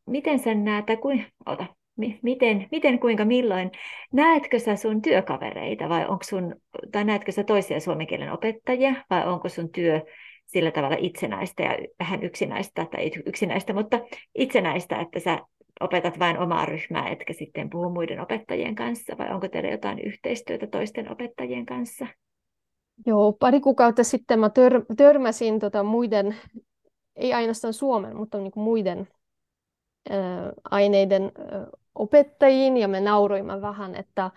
miten 0.05 0.39
sä 0.39 0.53
näet, 0.53 0.85
tai 0.85 0.97
kuin, 0.97 1.25
ota, 1.45 1.65
miten, 2.21 2.67
miten, 2.71 2.99
kuinka, 2.99 3.25
milloin, 3.25 3.71
näetkö 4.13 4.59
sä 4.59 4.75
sun 4.75 5.01
työkavereita 5.01 5.89
vai 5.89 6.07
onko 6.07 6.23
sun, 6.23 6.55
tai 6.91 7.03
näetkö 7.03 7.31
sä 7.31 7.43
toisia 7.43 7.79
suomen 7.79 8.07
kielen 8.07 8.31
opettajia 8.31 8.93
vai 9.09 9.27
onko 9.27 9.49
sun 9.49 9.71
työ 9.71 10.01
sillä 10.45 10.71
tavalla 10.71 10.97
itsenäistä 10.99 11.63
ja 11.63 11.77
vähän 11.99 12.23
yksinäistä, 12.23 12.85
tai 12.91 13.11
yksinäistä, 13.25 13.73
mutta 13.73 13.99
itsenäistä, 14.35 14.99
että 14.99 15.19
sä 15.19 15.39
opetat 15.79 16.19
vain 16.19 16.39
omaa 16.39 16.65
ryhmää, 16.65 17.09
etkä 17.09 17.33
sitten 17.33 17.69
puhu 17.69 17.89
muiden 17.89 18.19
opettajien 18.19 18.75
kanssa, 18.75 19.17
vai 19.17 19.33
onko 19.33 19.47
teillä 19.47 19.69
jotain 19.69 19.99
yhteistyötä 19.99 20.67
toisten 20.67 21.11
opettajien 21.11 21.65
kanssa? 21.65 22.07
Joo, 23.05 23.33
pari 23.33 23.59
kuukautta 23.59 24.03
sitten 24.03 24.39
mä 24.39 24.47
tör- 24.47 24.95
törmäsin 24.97 25.59
tota 25.59 25.83
muiden, 25.83 26.35
ei 27.15 27.33
ainoastaan 27.33 27.73
Suomen, 27.73 28.15
mutta 28.15 28.37
niin 28.37 28.51
kuin 28.51 28.63
muiden 28.63 29.07
ö, 30.09 30.13
aineiden 30.71 31.23
ö, 31.23 31.77
opettajiin, 31.99 32.77
ja 32.77 32.87
me 32.87 32.99
nauroimme 32.99 33.61
vähän, 33.61 33.95
että 33.95 34.31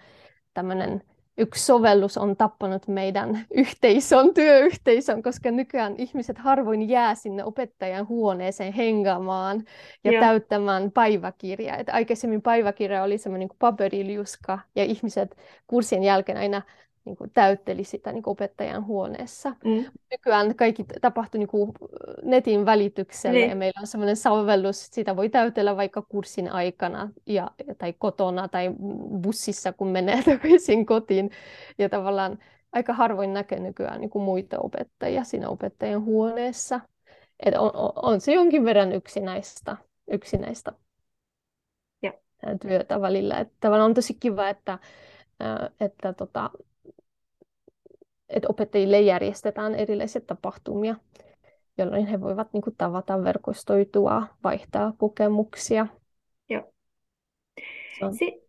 tämmöinen 0.55 1.03
yksi 1.39 1.67
sovellus 1.67 2.19
on 2.19 2.37
tappanut 2.37 2.89
meidän 2.89 3.47
yhteisön, 3.55 4.35
työyhteisön, 4.35 5.23
koska 5.23 5.51
nykyään 5.51 5.95
ihmiset 5.99 6.39
harvoin 6.39 6.89
jää 6.89 7.15
sinne 7.15 7.45
opettajan 7.45 8.09
huoneeseen 8.09 8.73
hengaamaan 8.73 9.65
ja 10.05 10.13
Joo. 10.13 10.21
täyttämään 10.21 10.93
päiväkirjaa. 10.93 11.77
Et 11.77 11.89
aikaisemmin 11.89 12.43
päiväkirja 12.43 13.03
oli 13.03 13.19
semmoinen 13.19 13.49
paperiliuska 13.59 14.59
ja 14.77 14.85
ihmiset 14.85 15.37
kurssien 15.67 16.03
jälkeen 16.03 16.39
aina 16.39 16.63
niin 17.05 17.17
kuin 17.17 17.31
täytteli 17.35 17.85
sitä 17.85 18.13
niin 18.13 18.23
kuin 18.23 18.33
opettajan 18.33 18.87
huoneessa. 18.87 19.55
Mm. 19.65 19.85
Nykyään 20.11 20.55
kaikki 20.55 20.85
tapahtuu 21.01 21.39
niin 21.39 21.49
kuin 21.49 21.73
netin 22.23 22.67
välityksellä 22.67 23.39
niin. 23.39 23.51
ja 23.51 23.57
meillä 23.57 23.81
on 23.81 23.87
sellainen 23.87 24.17
sovellus, 24.17 24.85
että 24.85 24.95
sitä 24.95 25.17
voi 25.17 25.29
täytellä 25.29 25.77
vaikka 25.77 26.03
kurssin 26.03 26.53
aikana 26.53 27.09
ja, 27.27 27.51
tai 27.79 27.95
kotona 27.99 28.49
tai 28.49 28.71
bussissa, 29.23 29.73
kun 29.73 29.89
menee 29.89 30.23
takaisin 30.33 30.87
kotiin. 30.87 31.31
Ja 31.79 31.89
tavallaan 31.89 32.39
aika 32.73 32.93
harvoin 32.93 33.35
näkee 33.35 33.61
nykyään 33.61 34.01
niin 34.01 34.11
kuin 34.11 34.23
muita 34.23 34.59
opettajia 34.59 35.25
siinä 35.25 35.49
opettajan 35.49 36.05
huoneessa. 36.05 36.81
Et 37.47 37.55
on, 37.55 37.71
on 38.03 38.21
se 38.21 38.33
jonkin 38.33 38.65
verran 38.65 38.93
yksinäistä, 38.93 39.77
yksinäistä 40.11 40.73
ja. 42.03 42.13
työtä 42.61 43.01
välillä. 43.01 43.39
Että 43.39 43.55
tavallaan 43.61 43.91
on 43.91 43.95
tosi 43.95 44.15
kiva, 44.15 44.49
että, 44.49 44.79
että 45.81 46.13
tota, 46.13 46.51
että 48.33 48.49
opettajille 48.49 49.01
järjestetään 49.01 49.75
erilaisia 49.75 50.21
tapahtumia, 50.21 50.95
jolloin 51.79 52.07
he 52.07 52.21
voivat 52.21 52.53
niin 52.53 52.63
kuin, 52.63 52.77
tavata, 52.79 53.25
verkostoitua, 53.25 54.27
vaihtaa 54.45 54.93
kokemuksia. 54.99 55.87
Joo. 56.49 56.73
Si- 58.19 58.43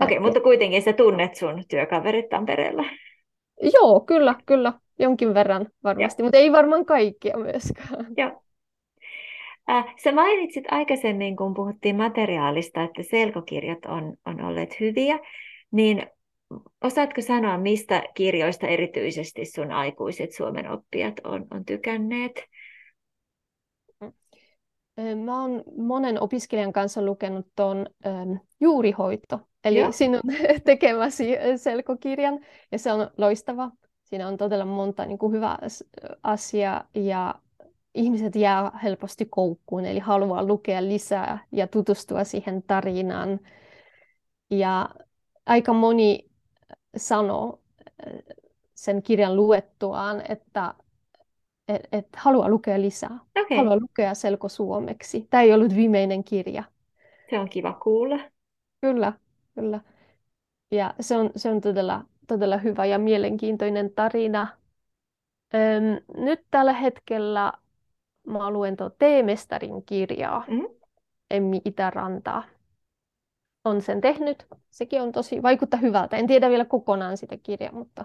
Okei, 0.00 0.18
okay, 0.18 0.26
mutta 0.26 0.40
kuitenkin 0.40 0.82
sä 0.82 0.92
tunnet 0.92 1.34
sun 1.34 1.64
työkaverit 1.68 2.28
Tampereella. 2.28 2.84
Joo, 3.62 4.00
kyllä, 4.00 4.34
kyllä. 4.46 4.72
Jonkin 4.98 5.34
verran 5.34 5.66
varmasti, 5.84 6.22
mutta 6.22 6.38
ei 6.38 6.52
varmaan 6.52 6.84
kaikkia 6.84 7.36
myöskään. 7.36 8.06
Joo. 8.16 8.42
Äh, 9.70 9.94
sä 10.04 10.12
mainitsit 10.12 10.64
aikaisemmin, 10.70 11.36
kun 11.36 11.54
puhuttiin 11.54 11.96
materiaalista, 11.96 12.82
että 12.82 13.02
selkokirjat 13.02 13.84
on, 13.86 14.16
on 14.26 14.44
olleet 14.44 14.80
hyviä, 14.80 15.18
niin 15.70 16.06
Osaatko 16.84 17.20
sanoa, 17.22 17.58
mistä 17.58 18.02
kirjoista 18.14 18.66
erityisesti 18.66 19.44
sun 19.44 19.70
aikuiset 19.70 20.32
Suomen 20.32 20.70
oppijat 20.70 21.14
on, 21.24 21.46
on 21.50 21.64
tykänneet? 21.64 22.42
Mä 25.24 25.40
oon 25.40 25.62
monen 25.76 26.22
opiskelijan 26.22 26.72
kanssa 26.72 27.02
lukenut 27.02 27.46
tuon 27.56 27.86
ähm, 28.06 28.32
Juurihoito, 28.60 29.40
eli 29.64 29.78
Joo. 29.78 29.92
sinun 29.92 30.20
tekemäsi 30.64 31.36
selkokirjan, 31.56 32.40
ja 32.72 32.78
se 32.78 32.92
on 32.92 33.10
loistava. 33.16 33.70
Siinä 34.04 34.28
on 34.28 34.36
todella 34.36 34.64
monta 34.64 35.06
niin 35.06 35.18
kuin 35.18 35.32
hyvää 35.32 35.58
asiaa, 36.22 36.88
ja 36.94 37.34
ihmiset 37.94 38.36
jää 38.36 38.78
helposti 38.82 39.26
koukkuun, 39.30 39.84
eli 39.84 39.98
haluaa 39.98 40.46
lukea 40.46 40.82
lisää 40.82 41.38
ja 41.52 41.66
tutustua 41.66 42.24
siihen 42.24 42.62
tarinaan. 42.62 43.40
Ja 44.50 44.88
aika 45.46 45.72
moni 45.72 46.30
sanoo 46.96 47.60
äh, 48.06 48.12
sen 48.74 49.02
kirjan 49.02 49.36
luettuaan, 49.36 50.22
että 50.28 50.74
et, 51.68 51.88
et 51.92 52.08
haluaa 52.16 52.48
lukea 52.48 52.80
lisää. 52.80 53.18
Okay. 53.38 53.56
Haluaa 53.56 53.80
lukea 53.80 54.14
selko 54.14 54.48
suomeksi. 54.48 55.26
Tämä 55.30 55.42
ei 55.42 55.52
ollut 55.52 55.74
viimeinen 55.74 56.24
kirja. 56.24 56.64
Se 57.30 57.38
on 57.38 57.48
kiva 57.48 57.72
kuulla. 57.72 58.18
Kyllä, 58.80 59.12
kyllä. 59.54 59.80
Ja 60.70 60.94
se 61.00 61.16
on, 61.16 61.30
se 61.36 61.50
on 61.50 61.60
todella, 61.60 62.04
todella 62.26 62.56
hyvä 62.56 62.84
ja 62.84 62.98
mielenkiintoinen 62.98 63.90
tarina. 63.90 64.46
Öm, 65.54 66.22
nyt 66.24 66.44
tällä 66.50 66.72
hetkellä 66.72 67.52
mä 68.26 68.50
luen 68.50 68.76
tuon 68.76 68.90
Teemestarin 68.98 69.82
kirjaa, 69.86 70.44
mm-hmm. 70.48 70.66
Emmi 71.30 71.60
Itärantaa 71.64 72.42
on 73.66 73.82
sen 73.82 74.00
tehnyt. 74.00 74.46
Sekin 74.70 75.02
on 75.02 75.12
tosi, 75.12 75.42
vaikuttaa 75.42 75.80
hyvältä. 75.80 76.16
En 76.16 76.26
tiedä 76.26 76.50
vielä 76.50 76.64
kokonaan 76.64 77.16
sitä 77.16 77.36
kirjaa, 77.42 77.72
mutta 77.72 78.04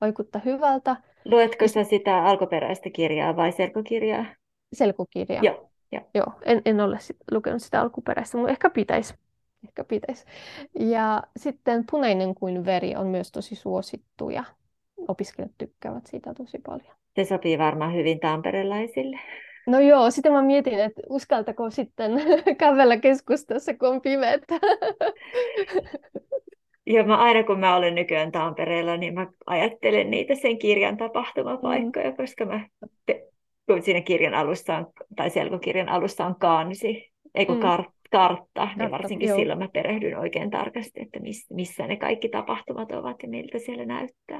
vaikuttaa 0.00 0.40
hyvältä. 0.44 0.96
Luetko 1.24 1.68
sä 1.68 1.84
sitä 1.84 2.24
alkuperäistä 2.24 2.90
kirjaa 2.90 3.36
vai 3.36 3.52
selkokirjaa? 3.52 4.24
Selkokirjaa. 4.72 5.42
Joo. 5.42 5.70
Joo. 5.92 6.02
Joo. 6.14 6.32
En, 6.42 6.62
en 6.64 6.80
ole 6.80 6.98
sit, 7.00 7.16
lukenut 7.30 7.62
sitä 7.62 7.80
alkuperäistä, 7.80 8.38
mutta 8.38 8.50
ehkä 8.50 8.70
pitäisi. 8.70 9.14
Ehkä 9.64 9.84
pitäisi. 9.84 10.24
Ja 10.78 11.22
sitten 11.36 11.84
Punainen 11.90 12.34
kuin 12.34 12.64
veri 12.64 12.96
on 12.96 13.06
myös 13.06 13.32
tosi 13.32 13.54
suosittu 13.54 14.30
ja 14.30 14.44
opiskelijat 15.08 15.52
tykkäävät 15.58 16.06
siitä 16.06 16.34
tosi 16.34 16.58
paljon. 16.66 16.94
Se 17.16 17.24
sopii 17.24 17.58
varmaan 17.58 17.94
hyvin 17.94 18.20
tamperelaisille. 18.20 19.18
No 19.70 19.80
joo, 19.80 20.10
sitten 20.10 20.32
mä 20.32 20.42
mietin, 20.42 20.80
että 20.80 21.02
uskaltako 21.08 21.70
sitten 21.70 22.12
kävellä 22.58 22.96
keskustassa, 22.96 23.74
kun 23.74 23.88
on 23.88 24.00
pimeätä. 24.00 24.54
Joo, 26.86 27.06
mä 27.06 27.16
aina 27.16 27.42
kun 27.42 27.60
mä 27.60 27.76
olen 27.76 27.94
nykyään 27.94 28.32
Tampereella, 28.32 28.96
niin 28.96 29.14
mä 29.14 29.26
ajattelen 29.46 30.10
niitä 30.10 30.34
sen 30.34 30.58
kirjan 30.58 30.96
tapahtumapaikkoja, 30.96 32.10
mm. 32.10 32.16
koska 32.16 32.44
mä, 32.44 32.68
kun 33.66 33.82
siinä 33.82 34.00
kirjan 34.00 34.34
alussa 34.34 34.76
on, 34.76 34.86
tai 35.16 35.30
selkokirjan 35.30 35.88
alussa 35.88 36.26
on 36.26 36.36
kaansi, 36.40 37.12
ei 37.34 37.46
kun 37.46 37.54
mm. 37.56 37.62
kar, 37.62 37.84
kartta, 38.10 38.68
niin 38.76 38.90
varsinkin 38.90 39.28
joo. 39.28 39.38
silloin 39.38 39.58
mä 39.58 39.68
perehdyn 39.72 40.18
oikein 40.18 40.50
tarkasti, 40.50 41.00
että 41.00 41.20
missä 41.50 41.86
ne 41.86 41.96
kaikki 41.96 42.28
tapahtumat 42.28 42.92
ovat 42.92 43.22
ja 43.22 43.28
miltä 43.28 43.58
siellä 43.58 43.84
näyttää. 43.84 44.39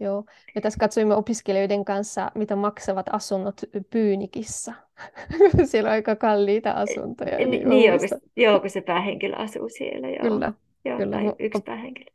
Joo, 0.00 0.24
ja 0.54 0.60
tässä 0.60 0.78
katsoimme 0.80 1.14
opiskelijoiden 1.14 1.84
kanssa, 1.84 2.30
mitä 2.34 2.56
maksavat 2.56 3.06
asunnot 3.12 3.60
Pyynikissä. 3.90 4.72
siellä 5.64 5.88
on 5.88 5.92
aika 5.92 6.16
kalliita 6.16 6.70
asuntoja. 6.70 7.36
Niin, 7.36 7.50
niin, 7.50 7.68
niin 7.68 7.88
joo, 7.88 7.98
kun, 7.98 8.30
joo, 8.36 8.60
kun 8.60 8.70
se 8.70 8.80
päähenkilö 8.80 9.36
asuu 9.36 9.68
siellä. 9.68 10.08
Joo. 10.08 10.22
Kyllä. 10.22 10.52
Joo, 10.84 10.98
kyllä. 10.98 11.16
Tai 11.16 11.32
yksi 11.38 11.62
päähenkilö. 11.62 12.10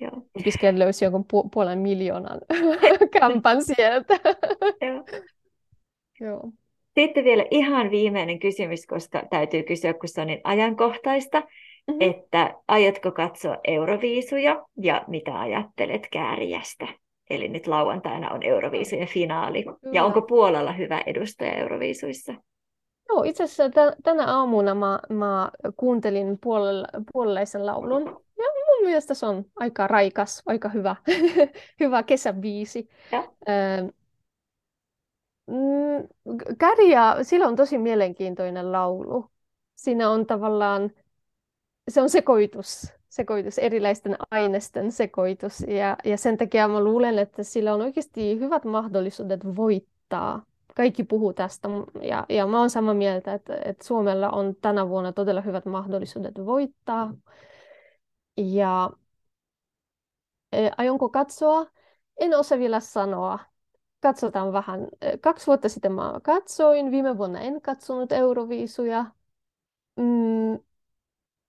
Joo. 0.00 0.26
Opiskelijat 0.40 0.76
löysi 0.76 1.04
jonkun 1.04 1.24
pu- 1.34 1.48
puolen 1.52 1.78
miljoonan 1.78 2.40
kampan 3.20 3.64
sieltä. 3.64 4.14
joo. 4.86 5.04
joo. 6.20 6.52
Sitten 6.94 7.24
vielä 7.24 7.44
ihan 7.50 7.90
viimeinen 7.90 8.38
kysymys, 8.38 8.86
koska 8.86 9.22
täytyy 9.30 9.62
kysyä, 9.62 9.94
kun 9.94 10.08
se 10.08 10.20
on 10.20 10.26
niin 10.26 10.40
ajankohtaista. 10.44 11.42
Mm-hmm. 11.86 12.00
Että 12.00 12.54
aiotko 12.68 13.12
katsoa 13.12 13.56
Euroviisuja 13.64 14.66
ja 14.76 15.04
mitä 15.06 15.40
ajattelet 15.40 16.08
Kääriästä? 16.12 16.86
Eli 17.30 17.48
nyt 17.48 17.66
lauantaina 17.66 18.30
on 18.30 18.42
Euroviisujen 18.42 19.08
finaali. 19.08 19.62
Kyllä. 19.62 19.78
Ja 19.92 20.04
onko 20.04 20.22
Puolalla 20.22 20.72
hyvä 20.72 21.00
edustaja 21.06 21.52
Euroviisuissa? 21.52 22.34
Joo, 23.08 23.22
itse 23.22 23.44
asiassa 23.44 23.70
t- 23.70 24.02
tänä 24.02 24.26
aamuna 24.26 24.74
mä, 24.74 25.00
mä 25.10 25.50
kuuntelin 25.76 26.38
puolella, 26.42 26.86
puolalaisen 27.12 27.66
laulun. 27.66 28.02
Ja 28.38 28.44
mun 28.66 28.88
mielestä 28.88 29.14
se 29.14 29.26
on 29.26 29.44
aika 29.56 29.86
raikas, 29.86 30.42
aika 30.46 30.68
hyvä, 30.68 30.96
hyvä 31.80 32.02
kesäbiisi. 32.02 32.88
Ja. 33.12 33.24
mm, 35.46 36.08
Kärjä, 36.58 37.16
sillä 37.22 37.48
on 37.48 37.56
tosi 37.56 37.78
mielenkiintoinen 37.78 38.72
laulu. 38.72 39.30
Siinä 39.76 40.10
on 40.10 40.26
tavallaan 40.26 40.90
se 41.90 42.02
on 42.02 42.10
sekoitus, 42.10 42.92
sekoitus, 43.08 43.58
erilaisten 43.58 44.16
aineisten 44.30 44.92
sekoitus. 44.92 45.60
Ja, 45.60 45.96
ja 46.04 46.16
sen 46.16 46.36
takia 46.36 46.68
mä 46.68 46.84
luulen, 46.84 47.18
että 47.18 47.42
sillä 47.42 47.74
on 47.74 47.80
oikeasti 47.80 48.40
hyvät 48.40 48.64
mahdollisuudet 48.64 49.56
voittaa. 49.56 50.42
Kaikki 50.76 51.04
puhuu 51.04 51.32
tästä 51.32 51.68
ja, 52.02 52.26
ja 52.28 52.46
mä 52.46 52.58
oon 52.60 52.70
samaa 52.70 52.94
mieltä, 52.94 53.34
että, 53.34 53.58
että 53.64 53.84
Suomella 53.84 54.30
on 54.30 54.56
tänä 54.60 54.88
vuonna 54.88 55.12
todella 55.12 55.40
hyvät 55.40 55.66
mahdollisuudet 55.66 56.46
voittaa. 56.46 57.14
Ja 58.36 58.90
Aionko 60.76 61.08
katsoa? 61.08 61.66
En 62.16 62.34
osaa 62.38 62.58
vielä 62.58 62.80
sanoa. 62.80 63.38
Katsotaan 64.00 64.52
vähän. 64.52 64.88
Kaksi 65.20 65.46
vuotta 65.46 65.68
sitten 65.68 65.92
mä 65.92 66.20
katsoin, 66.22 66.90
viime 66.90 67.18
vuonna 67.18 67.40
en 67.40 67.60
katsonut 67.62 68.12
Euroviisuja. 68.12 69.06
Mm, 69.96 70.58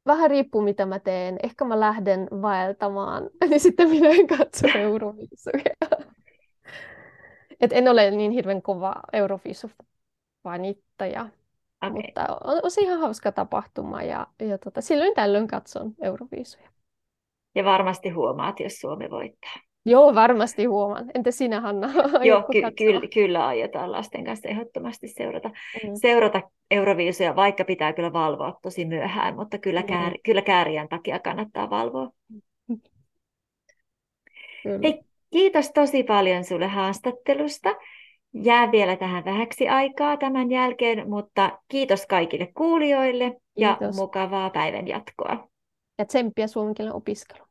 vähän 0.06 0.30
riippuu 0.30 0.62
mitä 0.62 0.86
mä 0.86 1.00
teen. 1.00 1.38
Ehkä 1.44 1.66
mä 1.66 1.80
lähden 1.80 2.28
vaeltamaan, 2.42 3.30
niin 3.50 3.60
sitten 3.60 3.90
minä 3.90 4.10
en 4.10 4.28
katso 4.28 4.68
Euroviisuja. 4.80 5.76
Et 7.62 7.74
en 7.74 7.88
ole 7.88 8.12
niin 8.12 8.32
hirveän 8.32 8.62
kova 8.62 8.96
Euroviisu-fanittaja. 9.14 11.22
Okay. 11.22 11.90
Mutta 11.90 12.28
on, 12.44 12.60
on 12.64 12.72
se 12.72 12.82
ihan 12.82 13.00
hauska 13.00 13.32
tapahtuma 13.32 14.04
ja, 14.04 14.28
ja 14.40 14.58
tota, 14.58 14.82
silloin 14.82 15.14
tällöin 15.16 15.48
katson 15.48 15.94
Euroviisuja. 16.02 16.70
Ja 17.56 17.66
varmasti 17.66 18.10
huomaat, 18.10 18.60
jos 18.60 18.80
Suomi 18.80 19.10
voittaa. 19.10 19.71
Joo, 19.86 20.16
varmasti 20.16 20.66
huomaan. 20.66 21.12
Entä 21.14 21.32
sinä, 21.32 21.62
Hanna? 21.62 21.88
Joo, 22.24 22.44
ky- 22.52 22.62
ky- 22.78 23.08
kyllä 23.14 23.46
aiotaan 23.46 23.92
lasten 23.92 24.26
kanssa 24.26 24.48
ehdottomasti 24.50 25.08
seurata, 25.08 25.50
mm. 25.50 25.92
seurata 25.94 26.42
Euroviisuja, 26.72 27.36
vaikka 27.36 27.66
pitää 27.66 27.94
kyllä 27.94 28.14
valvoa 28.14 28.60
tosi 28.62 28.86
myöhään, 28.86 29.36
mutta 29.36 29.58
kyllä, 29.58 29.82
mm. 29.82 29.88
käär, 29.88 30.14
kyllä 30.24 30.42
käärien 30.42 30.90
takia 30.90 31.20
kannattaa 31.20 31.70
valvoa. 31.70 32.12
Kyllä. 34.64 34.80
Hei, 34.84 35.00
kiitos 35.32 35.72
tosi 35.72 36.04
paljon 36.04 36.44
sulle 36.44 36.68
haastattelusta. 36.68 37.76
Jää 38.34 38.72
vielä 38.72 38.96
tähän 38.96 39.26
vähäksi 39.26 39.70
aikaa 39.70 40.18
tämän 40.18 40.52
jälkeen, 40.52 41.10
mutta 41.10 41.60
kiitos 41.68 42.06
kaikille 42.06 42.52
kuulijoille 42.58 43.30
kiitos. 43.30 43.56
ja 43.56 43.78
mukavaa 43.96 44.50
päivän 44.50 44.88
jatkoa. 44.88 45.48
Ja 45.98 46.06
tsemppiä 46.06 46.48
suomen 46.48 46.94
opiskelua. 46.94 47.51